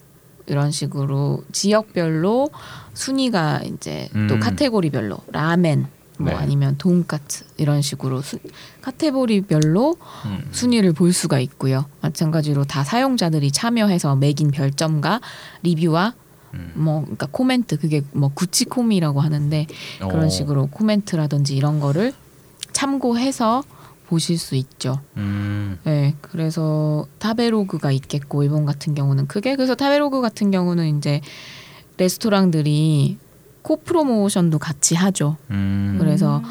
[0.47, 2.51] 이런 식으로 지역별로
[2.95, 4.41] 순위가 이제 또 음.
[4.41, 5.87] 카테고리별로 라멘
[6.19, 6.37] 뭐 네.
[6.37, 8.39] 아니면 돈까스 이런 식으로 수,
[8.81, 10.49] 카테고리별로 음.
[10.51, 11.87] 순위를 볼 수가 있고요.
[12.01, 15.21] 마찬가지로 다 사용자들이 참여해서 매긴 별점과
[15.63, 16.15] 리뷰와
[16.55, 16.73] 음.
[16.75, 19.67] 뭐 그러니까 코멘트 그게 뭐 口コミ라고 하는데
[19.99, 20.29] 그런 어.
[20.29, 22.15] 식으로 코멘트라든지 이런 거를
[22.73, 23.63] 참고해서
[24.09, 25.01] 보실 수 있죠.
[25.17, 25.79] 음.
[25.85, 31.21] 네, 그래서 타베로그가 있겠고 일본 같은 경우는 크게 그래서 타베로그 같은 경우는 이제
[31.99, 33.19] 레스토랑들이
[33.63, 35.37] 코 프로모션도 같이 하죠.
[35.51, 35.97] 음.
[35.99, 36.43] 그래서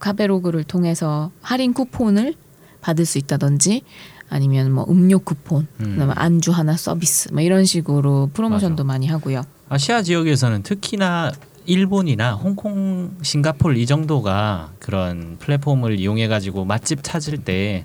[0.00, 2.34] 카베로그를 통해서 할인 쿠폰을
[2.80, 3.82] 받을 수 있다든지
[4.28, 5.92] 아니면 뭐 음료 쿠폰, 음.
[5.92, 9.44] 그다음에 안주 하나 서비스 뭐 이런 식으로 프로모션도 많이 하고요.
[9.68, 11.30] 아시아 지역에서는 특히나
[11.66, 17.84] 일본이나 홍콩, 싱가폴 이 정도가 그런 플랫폼을 이용해 가지고 맛집 찾을 때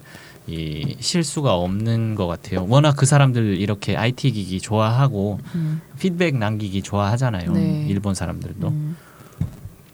[0.50, 2.66] 이 실수가 없는 것 같아요.
[2.68, 7.52] 워낙 그 사람들 이렇게 IT 기기 좋아하고 음, 피드백 남기기 좋아하잖아요.
[7.52, 7.86] 네.
[7.88, 8.98] 일본 사람들도 음.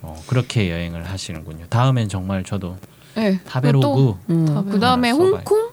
[0.01, 1.65] 어, 그렇게 여행을 하시는군요.
[1.69, 2.77] 다음엔 정말 저도
[3.15, 5.11] 네, 타베로그 타베로그 그 다음에.
[5.11, 5.71] 홍콩,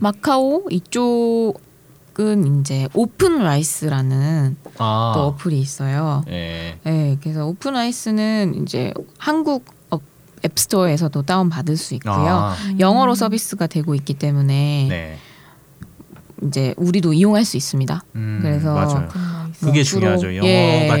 [0.00, 1.54] 마카오 이쪽
[2.18, 6.24] 은 이제 OpenRice라는 아, 또 어플이 있어요.
[6.28, 6.78] 예.
[6.82, 10.00] 네, 그래서 OpenRice는 이제 한국 업-
[10.44, 12.14] 앱스토어에서도 다운 받을 수 있고요.
[12.14, 15.18] 아, 영어로 서비스가 되고 있기 때문에 네.
[16.42, 18.02] 이제 우리도 이용할 수 있습니다.
[18.14, 19.08] 음, 그래서 맞아요.
[19.08, 19.66] good nice.
[19.66, 20.36] 그게 중요하죠.
[20.36, 20.48] 영어가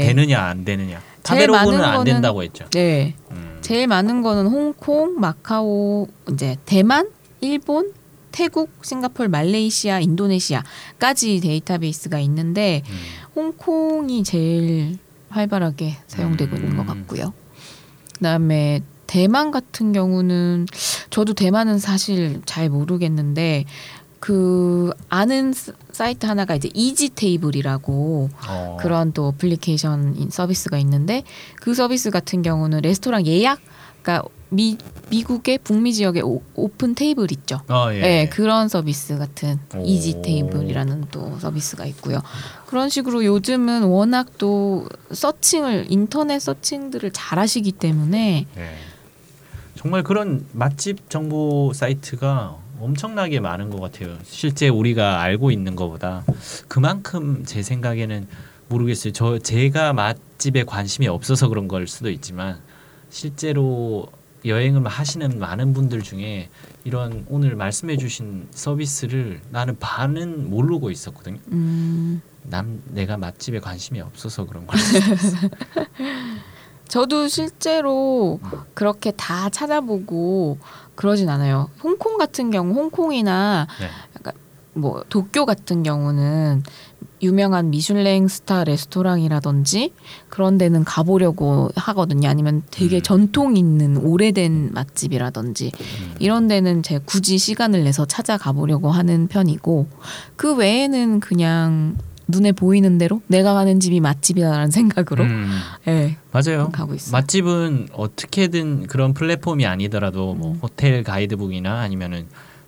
[0.06, 1.00] 되느냐 안 되느냐.
[1.22, 2.66] 제일 타베로그는 많은 안 거는- 된다고 했죠.
[2.70, 3.58] 네, 음.
[3.62, 7.08] 제일 많은 거는 홍콩, 마카오, 이제 대만,
[7.40, 7.92] 일본,
[8.40, 12.94] 태국, 싱가폴, 말레이시아, 인도네시아까지 데이터베이스가 있는데 음.
[13.34, 14.98] 홍콩이 제일
[15.30, 16.86] 활발하게 사용되고 있는 것 음.
[16.86, 17.32] 같고요.
[18.16, 20.66] 그다음에 대만 같은 경우는
[21.08, 23.64] 저도 대만은 사실 잘 모르겠는데
[24.20, 28.76] 그 아는 스- 사이트 하나가 이제 EasyTable이라고 어.
[28.80, 31.22] 그런 또 어플리케이션 인- 서비스가 있는데
[31.54, 33.60] 그 서비스 같은 경우는 레스토랑 예약
[34.02, 34.78] 그러니까 미
[35.10, 37.60] 미국의 북미 지역에 오, OpenTable 있죠.
[37.68, 38.00] 어, 예.
[38.00, 39.82] 네, 그런 서비스 같은 오.
[39.84, 42.22] EasyTable이라는 또 서비스가 있고요.
[42.66, 48.74] 그런 식으로 요즘은 워낙 또 searching을 인터넷 searching들을 잘 하시기 때문에 네.
[49.74, 54.16] 정말 그런 맛집 정보 사이트가 엄청나게 많은 것 같아요.
[54.24, 56.24] 실제 우리가 알고 있는 것보다
[56.68, 58.26] 그만큼 제 생각에는
[58.68, 59.12] 모르겠어요.
[59.12, 62.58] 저 제가 맛집에 관심이 없어서 그런 걸 수도 있지만
[63.10, 64.08] 실제로
[64.46, 66.48] 여행을 하시는 많은 분들 중에
[66.84, 71.38] 이런 오늘 말씀해주신 서비스를 나는 반은 모르고 있었거든요.
[71.52, 75.50] 음, 남 내가 맛집에 관심이 없어서 그런 걸 수도 있어요.
[76.88, 78.38] 저도 실제로
[78.74, 80.58] 그렇게 다 찾아보고
[80.94, 81.68] 그러진 않아요.
[81.82, 83.90] 홍콩 같은 경우 홍콩이나 네.
[84.76, 86.62] 뭐 도쿄 같은 경우는
[87.22, 89.92] 유명한 미슐랭 스타 레스토랑이라든지
[90.28, 92.28] 그런 데는 가보려고 하거든요.
[92.28, 93.02] 아니면 되게 음.
[93.02, 96.14] 전통 있는 오래된 맛집이라든지 음.
[96.18, 99.88] 이런 데는 제 굳이 시간을 내서 찾아가 보려고 하는 편이고
[100.36, 101.96] 그 외에는 그냥
[102.28, 105.58] 눈에 보이는 대로 내가 가는 집이 맛집이다라는 생각으로 음.
[105.86, 106.70] 예, 맞아요.
[106.72, 107.12] 가고 있어요.
[107.12, 110.58] 맛집은 어떻게든 그런 플랫폼이 아니더라도 뭐 음.
[110.60, 112.26] 호텔 가이드북이나 아니면은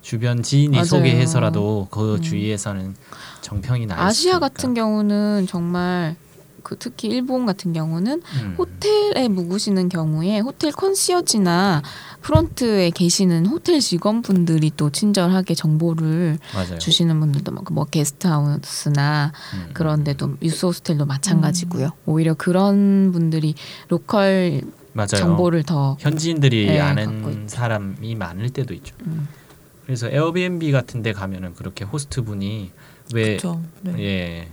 [0.09, 0.85] 주변 지인이 맞아요.
[0.87, 2.23] 소개해서라도 그 음.
[2.23, 2.94] 주위에서는
[3.42, 6.16] 정평이 나 아시아 같은 경우는 정말
[6.62, 8.55] 그 특히 일본 같은 경우는 음.
[8.57, 11.83] 호텔에 묵으시는 경우에 호텔 concierge나
[12.23, 16.79] 프런트에 계시는 호텔 직원분들이 또 친절하게 정보를 맞아요.
[16.79, 19.71] 주시는 분들도 많고 뭐 게스트하우스나 음.
[19.75, 21.90] 그런 데도 유스 호스텔도 마찬가지고요.
[22.07, 23.55] 오히려 그런 분들이
[23.88, 24.62] local
[24.94, 25.09] 맞아요.
[25.09, 27.47] 정보를 더 현지인들이 네, 아는.
[27.47, 28.97] 사람이 많을 때도 있죠.
[29.88, 32.70] 음, 그래서 에어비앤비 같은 데 가면은 그렇게 호스트 분이
[33.14, 33.38] 왜.
[33.83, 33.98] 네.
[33.98, 34.48] 예.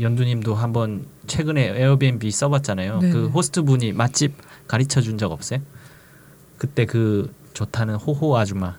[0.00, 2.98] 연두님도 한번 최근에 에어비앤비 써봤잖아요.
[2.98, 3.10] 네.
[3.10, 4.34] 그 호스트 분이 맛집
[4.68, 5.60] 가르쳐 준 적 없어요?
[6.58, 8.76] 그때 그 좋다는 호호 아줌마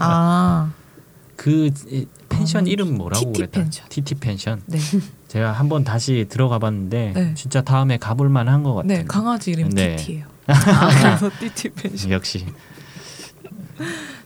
[0.00, 0.70] 아,
[1.36, 3.60] 그 이- 펜션 어, 이름 뭐라고 TT 그랬다?
[3.62, 3.86] 펜션.
[3.88, 4.62] TT 펜션.
[4.66, 4.78] 네.
[5.28, 7.34] 제가 한번 다시 들어가 봤는데 네.
[7.34, 8.98] 진짜 다음에 가볼 만한 것 같아요.
[8.98, 9.96] 네, 강아지 이름 네.
[9.96, 10.26] 티티예요.
[10.46, 12.10] 그래서 티티 펜션.
[12.10, 12.44] 역시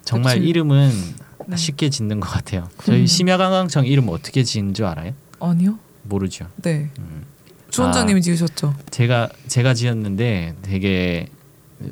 [0.05, 0.49] 정말 그치.
[0.49, 0.91] 이름은
[1.49, 1.57] 네.
[1.57, 2.69] 쉽게 짓는 것 같아요.
[2.85, 3.07] 저희 음.
[3.07, 5.13] 심야관광청 이름 어떻게 지은 줄 알아요?
[5.41, 5.79] 아니요.
[6.03, 6.47] 모르죠.
[6.63, 6.91] 네.
[6.99, 7.25] 음.
[7.71, 8.75] 주원장님이 지으셨죠.
[8.91, 11.29] 제가 제가 지었는데 되게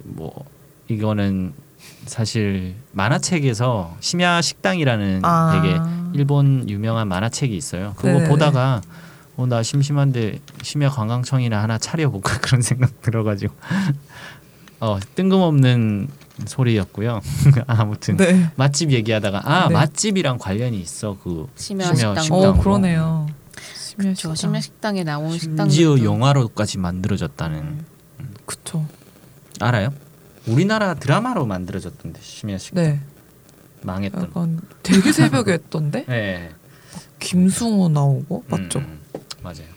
[0.04, 0.44] 뭐
[0.88, 1.52] 이거는
[2.06, 5.60] 사실 만화책에서 심야 식당이라는 아.
[5.60, 5.78] 되게
[6.18, 7.92] 일본 유명한 만화책이 있어요.
[7.96, 8.28] 그거 네네네.
[8.28, 8.80] 보다가
[9.36, 13.52] 어 나 심심한데 심야 관광청이나 하나 차려볼까 그런 생각 들어가지고
[14.80, 16.08] 어 뜬금없는
[16.46, 17.20] 소리였고요.
[17.66, 18.50] 아무튼 네.
[18.56, 19.74] 맛집 얘기하다가 아 네.
[19.74, 22.22] 맛집이랑 관련이 있어 그 심야 식당.
[22.22, 22.38] 식당.
[22.42, 22.58] 어.
[22.60, 23.26] 그러네요.
[23.76, 24.36] 심야 저 식당.
[24.36, 27.84] 심야 식당에 나온 식당 심지어 영화로까지 만들어졌다는
[28.46, 28.86] 그쵸.
[29.60, 29.92] 알아요?
[30.46, 33.00] 우리나라 드라마로 만들어졌던데 심야 식당 네.
[33.82, 34.22] 망했던.
[34.24, 36.50] 약간 되게 새벽에 했던데 네.
[37.20, 38.80] 김승호 나오고 맞죠?
[38.80, 39.00] 음,
[39.42, 39.72] 맞아요.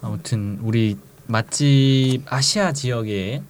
[0.00, 3.42] 아무튼 우리 맛집 아시아 지역에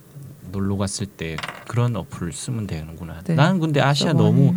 [0.51, 1.37] 놀러 갔을 때
[1.75, 3.23] 그런 어플을 쓰면 되는구나.
[3.25, 3.35] 네.
[3.35, 4.55] 나는 근데 아시아 너무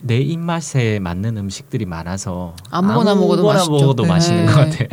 [0.00, 3.70] 내 입맛에 맞는 음식들이 많아서 아무거나 먹어도 맛있죠.
[3.70, 4.08] 먹어도 네.
[4.08, 4.84] 맛있는 것 같아.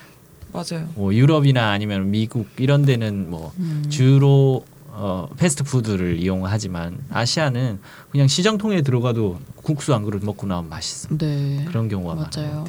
[0.54, 0.88] 맞아요.
[0.94, 3.84] 뭐 유럽이나 아니면 미국 이런 데는 뭐 음.
[3.90, 7.78] 주로 어, 패스트푸드를 이용하지만 아시아는
[8.10, 11.10] 그냥 시장통에 들어가도 국수 한 그릇 먹고 나면 맛있어.
[11.18, 11.62] 네.
[11.68, 12.64] 그런 경우가 많아요.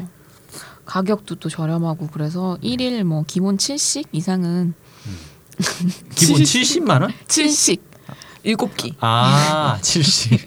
[0.86, 4.74] 가격도 또 저렴하고 그래서 일일 뭐 기본 7식 이상은
[6.14, 7.12] 기본 70만 원?
[7.28, 7.89] 7식
[8.44, 8.96] 일곱 끼.
[9.00, 10.40] 아, 70.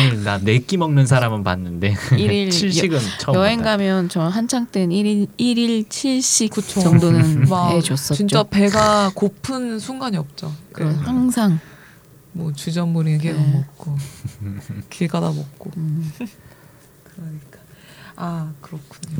[0.00, 3.70] 오늘 나네 끼 먹는 사람은 봤는데 일일 70은 처음 여행 봤다.
[3.70, 6.80] 가면 저 한창 땐 일일 일일 7식 그쵸.
[6.80, 8.14] 정도는 막 해줬었죠.
[8.14, 10.52] 진짜 배가 고픈 순간이 없죠.
[10.72, 10.94] 그 네.
[11.04, 11.58] 항상
[12.32, 13.52] 뭐 주전부리 계속 네.
[13.52, 13.96] 먹고
[14.90, 16.12] 길 가다 먹고 음,
[17.04, 17.58] 그러니까
[18.16, 19.16] 아 그렇군요.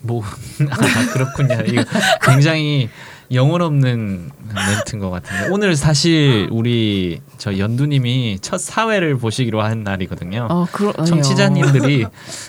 [0.00, 1.60] 뭐 아, 그렇군요.
[1.66, 1.84] 이거
[2.22, 2.88] 굉장히
[3.30, 10.46] 영혼 없는 멘트인 것 같은데 오늘 사실 우리 저 연두님이 첫 사회를 보시기로 한 날이거든요.
[10.50, 10.92] 어 그러.
[11.04, 12.06] 청취자님들이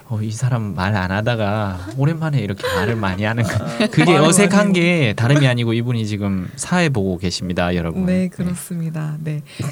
[0.08, 3.50] 어, 이 사람 말 안 하다가 오랜만에 이렇게 말을 많이 하는 거
[3.92, 8.06] 그게 어색한 게 다름이 아니고 이분이 지금 사회 보고 계십니다, 여러분.
[8.06, 9.18] 네 그렇습니다.
[9.24, 9.42] 네로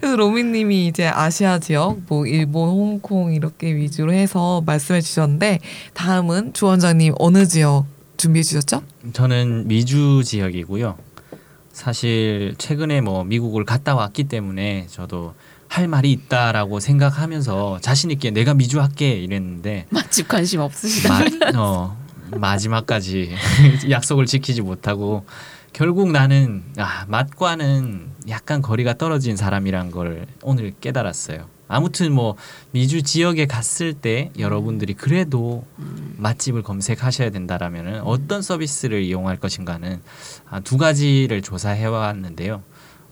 [0.00, 5.60] 그래서 로미님이 이제 아시아 지역, 뭐 일본, 홍콩 이렇게 위주로 해서 말씀해 주셨는데
[5.94, 7.86] 다음은 주 원장님 어느 지역
[8.22, 8.84] 준비해 주셨죠?
[9.14, 10.96] 저는 미주 지역이고요.
[11.72, 15.34] 사실 최근에 뭐 미국을 갔다 왔기 때문에 저도
[15.66, 21.18] 할 말이 있다라고 생각하면서 자신 있게 내가 미주 할게 이랬는데 맛집 관심 없으시다.
[21.18, 21.96] 마, 어,
[22.30, 23.34] 마지막까지
[23.90, 25.24] 약속을 지키지 못하고
[25.72, 31.48] 결국 나는 아, 맛과는 약간 거리가 떨어진 사람이란 걸 오늘 깨달았어요.
[31.72, 32.36] 아무튼 뭐
[32.72, 35.64] 미주 지역에 갔을 때 여러분들이 그래도
[36.18, 40.00] 맛집을 검색하셔야 된다라면은 어떤 서비스를 이용할 것인가는
[40.50, 42.62] 아, 두 가지를 조사해 왔는데요.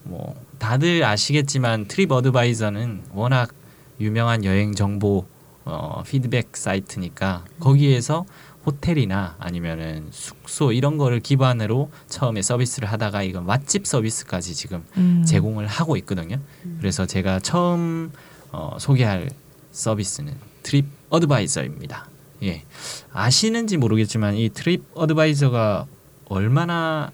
[0.02, 3.50] 뭐 다들 아시겠지만 트립 어드바이저는 워낙
[3.98, 5.26] 유명한 여행 정보
[5.64, 8.26] 어, 피드백 사이트니까 거기에서
[8.66, 15.24] 호텔이나 아니면은 숙소 이런 거를 기반으로 처음에 서비스를 하다가 이건 맛집 서비스까지 지금 음.
[15.26, 16.38] 제공을 하고 있거든요.
[16.78, 18.12] 그래서 제가 처음
[18.52, 19.30] 어, 소개할
[19.72, 22.08] 서비스는 트립 어드바이저입니다.
[22.42, 22.64] 예.
[23.12, 25.86] 아시는지 모르겠지만 이 트립 어드바이저가
[26.26, 27.10] 얼마나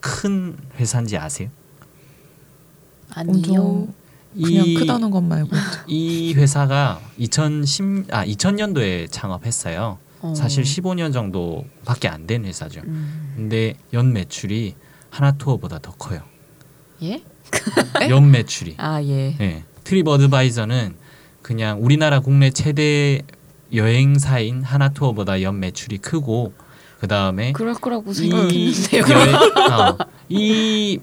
[0.00, 1.48] 큰 회사인지 아세요?
[3.14, 3.88] 아니요.
[4.34, 5.50] 그냥 이, 크다는 것 말고
[5.86, 9.98] 이 회사가 2010, 아, 2000년도에 창업했어요.
[10.20, 10.34] 어.
[10.34, 12.80] 사실 15년 정도밖에 안 된 회사죠.
[12.84, 13.32] 음.
[13.36, 14.74] 근데 연 매출이
[15.10, 16.20] 하나 투어보다 더 커요.
[17.02, 17.22] 예?
[18.10, 18.74] 연 매출이.
[18.78, 19.36] 아 예.
[19.40, 19.64] 예.
[19.86, 20.96] 트립 어드바이저는
[21.42, 23.22] 그냥 우리나라 국내 최대
[23.72, 26.54] 여행사인 하나투어보다 연 매출이 크고
[26.98, 29.02] 그 다음에 그럴 거라고 이, 생각했는데요.
[29.08, 30.98] 여행, 어, 이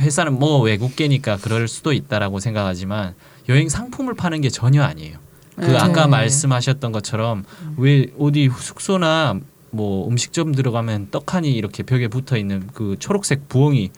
[0.00, 3.14] 회사는 뭐 외국계니까 그럴 수도 있다라고 생각하지만
[3.50, 5.18] 여행 상품을 파는 게 전혀 아니에요.
[5.56, 5.76] 그 네.
[5.76, 7.44] 아까 말씀하셨던 것처럼
[7.76, 9.40] 왜 어디 숙소나
[9.72, 13.90] 뭐 음식점 들어가면 떡하니 이렇게 벽에 붙어 있는 그 초록색 부엉이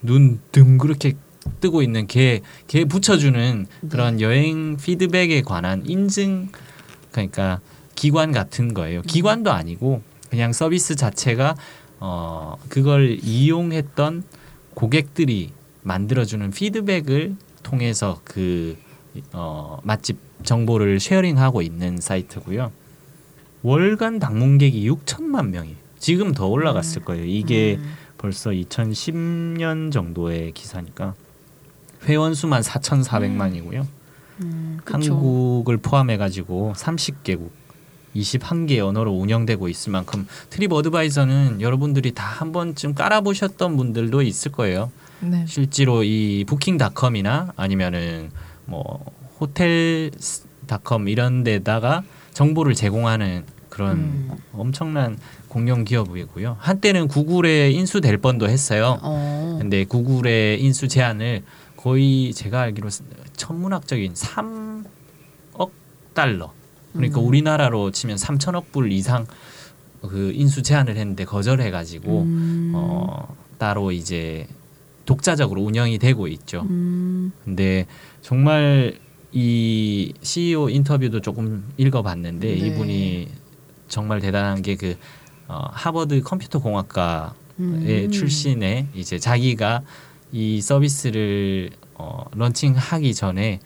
[0.00, 1.12] 눈 둥그렇게
[1.60, 6.50] 뜨고 있는 걔, 걔 붙여주는 그런 여행 피드백에 관한 인증
[7.10, 7.60] 그러니까
[7.94, 9.02] 기관 같은 거예요.
[9.02, 11.56] 기관도 아니고 그냥 서비스 자체가
[12.00, 14.24] 어 그걸 이용했던
[14.74, 15.52] 고객들이
[15.82, 18.76] 만들어주는 피드백을 통해서 그
[19.32, 22.72] 어, 맛집 정보를 쉐어링하고 있는 사이트고요.
[23.62, 27.24] 월간 방문객이 6천만 명이 지금 더 올라갔을 거예요.
[27.24, 27.92] 이게 음.
[28.18, 31.14] 벌써 2010년 정도의 기사니까
[32.06, 33.86] 회원 수만 4,400만이고요.
[34.42, 35.12] 음, 그쵸.
[35.14, 37.50] 한국을 포함해 가지고 30개국
[38.16, 44.90] 21개 언어로 운영되고 있을 만큼 트립 어드바이저는 여러분들이 다 한 번쯤 깔아보셨던 분들도 있을 거예요.
[45.20, 45.44] 네.
[45.46, 48.30] 실제로 이 부킹닷컴이나 아니면은
[48.64, 49.04] 뭐
[49.40, 52.02] 호텔닷컴 이런 데다가
[52.32, 54.30] 정보를 제공하는 그런 음.
[54.52, 55.16] 엄청난
[55.48, 56.56] 공룡 기업이고요.
[56.58, 58.98] 한때는 구글에 인수될 뻔도 했어요.
[59.02, 59.56] 어.
[59.60, 61.42] 근데 구글의 인수 제한을
[61.82, 62.88] 거의 제가 알기로
[63.36, 65.70] 천문학적인 3억
[66.14, 66.52] 달러
[66.92, 67.26] 그러니까 음.
[67.26, 69.26] 우리나라로 치면 3천억 불 이상
[70.02, 72.72] 그 인수 제한을 했는데 거절해가지고 음.
[72.74, 74.46] 어 따로 이제
[75.04, 76.62] 독자적으로 운영이 되고 있죠.
[76.68, 77.32] 음.
[77.44, 77.86] 근데
[78.20, 78.98] 정말
[79.32, 82.54] 이 CEO 인터뷰도 조금 읽어봤는데 네.
[82.54, 83.28] 이분이
[83.88, 84.96] 정말 대단한 게 그
[85.52, 88.10] 어, 하버드 컴퓨터 공학과의 음.
[88.10, 89.82] 출신의 이제 자기가
[90.32, 93.60] 이 서비스를 어, launching하기 전에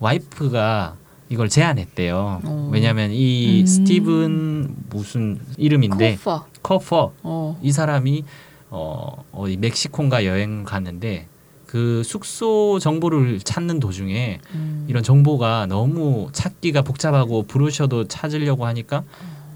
[0.00, 0.96] 와이프가
[1.30, 2.40] 이걸 제안했대요.
[2.44, 2.70] 어.
[2.72, 3.66] 왜냐하면 이 음.
[3.66, 6.46] 스티븐 무슨 이름인데 코퍼.
[6.62, 7.58] 커퍼 어.
[7.62, 8.24] 이 사람이
[8.70, 11.28] 어 어디 멕시코인가 여행 갔는데
[11.66, 14.86] 그 숙소 정보를 찾는 도중에 음.
[14.88, 19.04] 이런 정보가 너무 찾기가 복잡하고 brochure도 찾으려고 하니까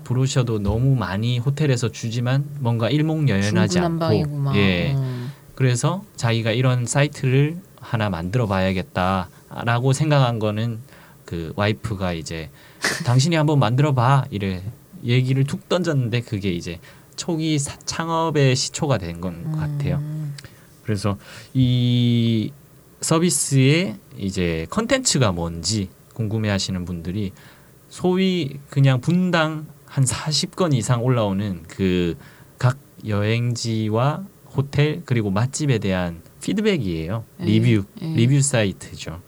[0.05, 3.98] brochure도 너무 많이 호텔에서 주지만 뭔가 일목요연하지 않고.
[4.56, 5.21] 예 어.
[5.55, 10.80] 그래서 자기가 이런 사이트를 하나 만들어 봐야겠다라고 생각한 거는
[11.24, 12.50] 그 와이프가 이제
[13.05, 14.62] 당신이 한번 만들어 봐 이래
[15.05, 16.78] 얘기를 툭 던졌는데 그게 이제
[17.16, 19.96] 초기 사- 창업의 시초가 된건 같아요.
[19.96, 20.34] 음.
[20.84, 21.18] 그래서
[21.55, 22.53] 이
[23.00, 27.32] 서비스의 이제 컨텐츠가 뭔지 궁금해하시는 분들이
[27.88, 32.16] 소위 그냥 분당 한 40건 이상 올라오는 그
[32.59, 34.24] 각 여행지와
[34.57, 37.24] 호텔 그리고 맛집에 대한 피드백이에요.
[37.38, 38.14] 네, 리뷰 네.
[38.14, 39.20] 리뷰 사이트죠.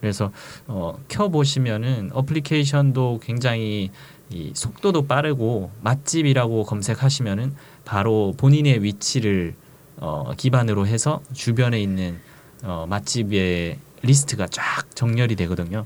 [0.00, 0.32] 그래서
[0.66, 3.90] 어, 켜 보시면은 어플리케이션도 굉장히
[4.30, 7.54] 이 속도도 빠르고 맛집이라고 검색하시면은
[7.84, 9.54] 바로 본인의 위치를
[9.98, 12.18] 어, 기반으로 해서 주변에 있는
[12.62, 15.84] 어, 맛집의 리스트가 쫙 정렬이 되거든요.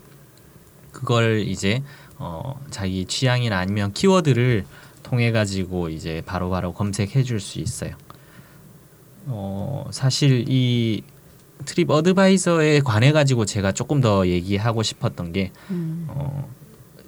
[0.92, 1.82] 그걸 이제
[2.18, 4.64] 어, 자기 취향이나 아니면 키워드를
[5.02, 7.96] 통해 가지고 이제 바로바로 검색해 줄 수 있어요.
[9.26, 11.02] 어, 사실 이
[11.64, 16.06] 트립 어드바이저에 관해 가지고 제가 조금 더 얘기하고 싶었던 게 음.
[16.08, 16.48] 어,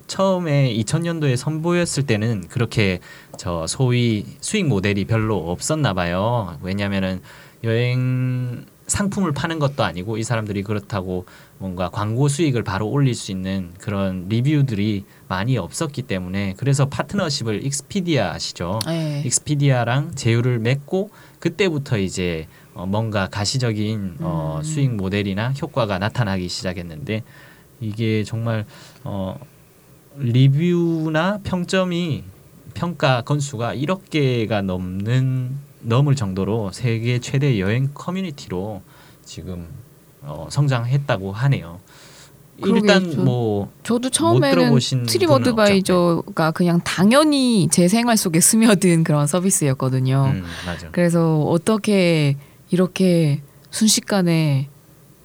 [0.07, 3.01] 처음에 2000년도에 선보였을 때는 그렇게
[3.37, 6.59] 저 소위 수익 모델이 별로 없었나 봐요.
[6.63, 7.21] 왜냐면은
[7.65, 11.27] 여행 상품을 파는 것도 아니고 이 사람들이 그렇다고
[11.59, 18.33] 뭔가 광고 수익을 바로 올릴 수 있는 그런 리뷰들이 많이 없었기 때문에 그래서 파트너십을 익스피디아
[18.33, 18.79] 아시죠?
[18.87, 19.23] 네.
[19.27, 24.63] 익스피디아랑 제휴를 맺고 그때부터 이제 어 뭔가 가시적인 어 음.
[24.63, 27.23] 수익 모델이나 효과가 나타나기 시작했는데
[27.81, 28.65] 이게 정말
[29.05, 29.39] 어
[30.17, 32.25] 리뷰나 평점이
[32.75, 38.83] 평가 건수가 1억 개가 넘는 넘을 정도로 세계 최대 여행 커뮤니티로
[39.25, 39.69] 지금
[40.23, 41.81] 어 성장했다고 하네요.
[42.65, 48.41] 일단 저- 뭐 저도 못 처음에는 들어보신 트립 분은 어드바이저가 그냥 당연히 제 생활 속에
[48.41, 50.33] 스며든 그런 서비스였거든요.
[50.35, 50.45] 음.
[50.93, 52.37] 그래서 어떻게
[52.71, 54.69] 이렇게 순식간에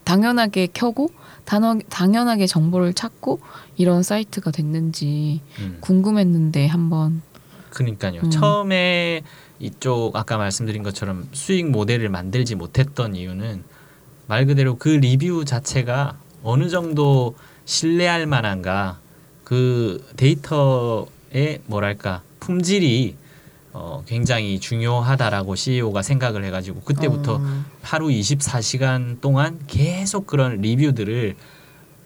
[0.03, 1.09] 당연하게 켜고
[1.45, 3.39] 단어, 당연하게 정보를 찾고
[3.77, 5.77] 이런 사이트가 됐는지 음.
[5.81, 7.21] 궁금했는데 한번
[7.69, 8.21] 그러니까요.
[8.23, 8.29] 음.
[8.29, 9.21] 처음에
[9.59, 13.63] 이쪽 아까 말씀드린 것처럼 수익 모델을 만들지 못했던 이유는
[14.27, 17.35] 말 그대로 그 리뷰 자체가 어느 정도
[17.65, 18.99] 신뢰할 만한가
[19.43, 23.15] 그 데이터의 뭐랄까 품질이
[23.73, 31.35] 어, 굉장히 중요하다라고 CEO가 생각을 해가지고 그때부터 어, 하루 24시간 동안 계속 그런 리뷰들을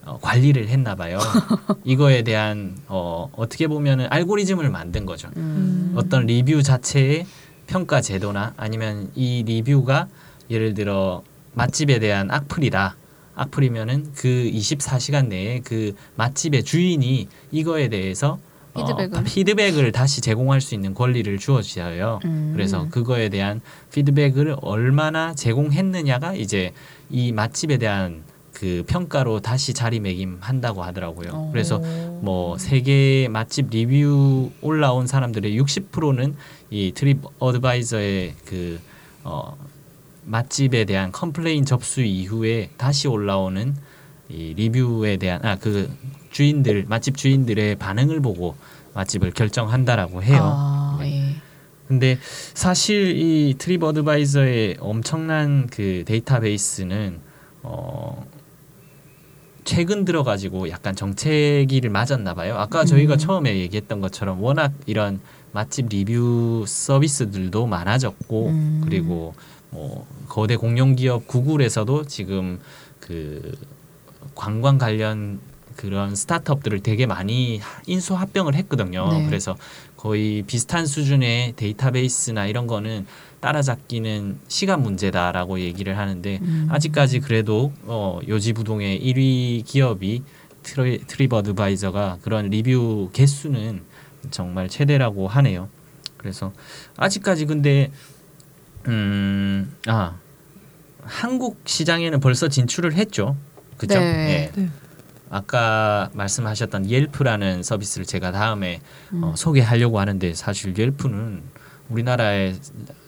[0.05, 1.17] 어, 관리를 했나 봐요.
[1.83, 5.29] 이거에 대한 어, 어떻게 보면은 알고리즘을 만든 거죠.
[5.37, 5.93] 음.
[5.95, 7.25] 어떤 리뷰 자체의
[7.65, 10.07] 평가 제도나 아니면 이 리뷰가
[10.51, 11.23] 예를 들어
[11.53, 12.95] 맛집에 대한 악플이다.
[13.35, 18.39] 악플이면은 그 24시간 내에 그 맛집의 주인이 이거에 대해서
[18.75, 19.17] 피드백을.
[19.17, 22.19] 어, 피드백을 다시 제공할 수 있는 권리를 주어져요.
[22.25, 22.51] 음.
[22.53, 23.61] 그래서 그거에 대한
[23.93, 26.73] 피드백을 얼마나 제공했느냐가 이제
[27.09, 31.29] 이 맛집에 대한 그 평가로 다시 자리매김한다고 하더라고요.
[31.33, 31.49] 어.
[31.51, 31.79] 그래서
[32.21, 36.35] 뭐 세계 맛집 리뷰 올라온 사람들의 60%는
[36.69, 38.79] 이 Tripadvisor의 그
[39.23, 39.57] 어,
[40.25, 43.75] 맛집에 대한 complain 접수 이후에 다시 올라오는
[44.29, 45.89] 이 리뷰에 대한 아 그
[46.35, 48.57] 주인들 맛집 주인들의 반응을 보고
[48.93, 50.41] 맛집을 결정한다라고 해요.
[50.41, 51.29] 아, 네.
[51.31, 51.35] 예.
[51.87, 52.17] 근데
[52.53, 57.19] 사실 이 Tripadvisor의 엄청난 그 데이터베이스는
[57.63, 58.25] 어
[59.63, 62.57] 최근 들어가지고 약간 정체기를 맞았나 봐요.
[62.57, 63.17] 아까 저희가 음.
[63.17, 65.21] 처음에 얘기했던 것처럼 워낙 이런
[65.53, 68.81] 맛집 리뷰 서비스들도 많아졌고 음.
[68.83, 69.35] 그리고
[69.75, 72.61] 뭐 거대 공룡 기업 구글에서도 지금
[73.01, 73.51] 그
[74.33, 75.41] 관광 관련
[75.75, 79.09] 그런 스타트업들을 되게 많이 인수 합병을 했거든요.
[79.11, 79.25] 네.
[79.25, 79.57] 그래서
[79.97, 83.05] 거의 비슷한 수준의 데이터베이스나 이런 거는
[83.41, 86.67] 따라잡기는 시간 문제다라고 얘기를 하는데 음.
[86.71, 90.23] 아직까지 그래도 어, 요지부동의 1위 기업이
[90.63, 93.83] 트리, Tripadvisor가 그런 리뷰 개수는
[94.31, 95.67] 정말 최대라고 하네요.
[96.17, 96.53] 그래서
[96.97, 97.91] 아직까지 근데
[98.87, 100.15] 음 아
[101.03, 103.35] 한국 시장에는 벌써 진출을 했죠.
[103.77, 103.99] 그죠?
[103.99, 104.51] 네.
[104.55, 104.61] 예.
[104.61, 104.69] 네.
[105.29, 108.79] 아까 말씀하셨던 Yelp라는 서비스를 제가 다음에
[109.13, 109.23] 음.
[109.23, 111.41] 어, 소개하려고 하는데 사실 Yelp는
[111.89, 112.55] 우리나라에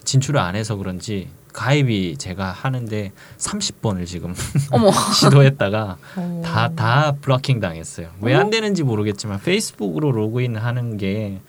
[0.04, 4.34] 진출을 안 해서 그런지 가입이 제가 하는데 30번을 지금
[4.70, 4.92] 어머.
[4.92, 6.42] 시도했다가 어.
[6.44, 8.10] 다다 blocking 당했어요.
[8.20, 8.50] 왜안 어?
[8.50, 11.40] 되는지 모르겠지만 Facebook으로 로그인 하는 게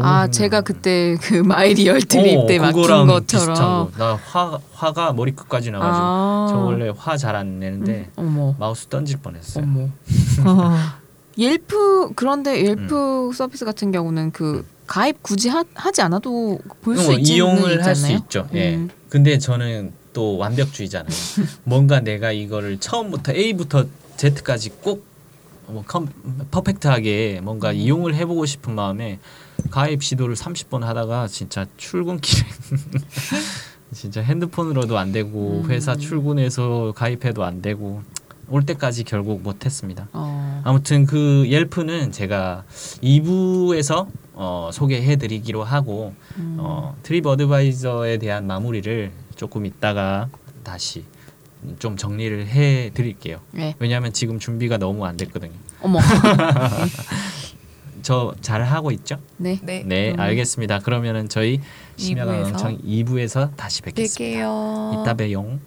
[0.00, 3.92] 아 힘- 제가 그때 그 마이리얼트립 어, 때 막힌 것처럼.
[3.96, 6.46] 나 화, 화가 머리 끝까지 나가지고 아.
[6.50, 8.54] 저 원래 화 잘 안 내는데 음, 어머.
[8.58, 9.64] 마우스 던질 뻔했어요.
[9.64, 9.88] 어머.
[10.46, 10.74] 어.
[11.38, 13.32] Yelp 그런데 Yelp 음.
[13.32, 18.10] 서비스 같은 경우는 그 가입 굳이 하, 하지 않아도 볼수 어, 있는 이용을 할 수.
[18.12, 18.46] 있죠.
[18.54, 18.76] 예.
[18.76, 18.90] 음.
[19.08, 21.08] 근데 저는 또 완벽주의잖아요.
[21.64, 23.84] 뭔가 내가 이거를 처음부터 A부터
[24.16, 25.04] Z까지 꼭
[25.66, 26.08] 뭐, 컴,
[26.50, 27.74] 퍼펙트하게 뭔가 음.
[27.76, 29.18] 이용을 해보고 싶은 마음에
[29.70, 32.46] 가입 시도를 30번 하다가 진짜 출근길에
[33.92, 35.70] 진짜 핸드폰으로도 안 되고 음.
[35.70, 38.02] 회사 출근해서 가입해도 안 되고
[38.48, 40.08] 올 때까지 결국 못 했습니다.
[40.12, 40.60] 어.
[40.64, 42.64] 아무튼 그 옐프는 제가
[43.02, 46.56] 2부에서 어, 소개해 드리기로 하고 음.
[46.58, 50.28] 어, 트립 어드바이저에 대한 마무리를 조금 있다가
[50.62, 51.04] 다시
[51.78, 53.40] 좀 정리를 해 드릴게요.
[53.52, 53.74] 네.
[53.78, 55.52] 왜냐하면 지금 준비가 너무 안 됐거든요.
[55.80, 55.98] 어머.
[58.04, 59.16] 저 잘 하고 있죠?
[59.38, 59.58] 네.
[59.62, 59.82] 네.
[59.84, 60.20] 네, 음.
[60.20, 60.78] 알겠습니다.
[60.80, 61.60] 그러면은 저희
[61.96, 64.46] 심야강청 2부에서 다시 뵙겠습니다.
[64.46, 65.02] 뵐게요.
[65.02, 65.60] 이따 봬용.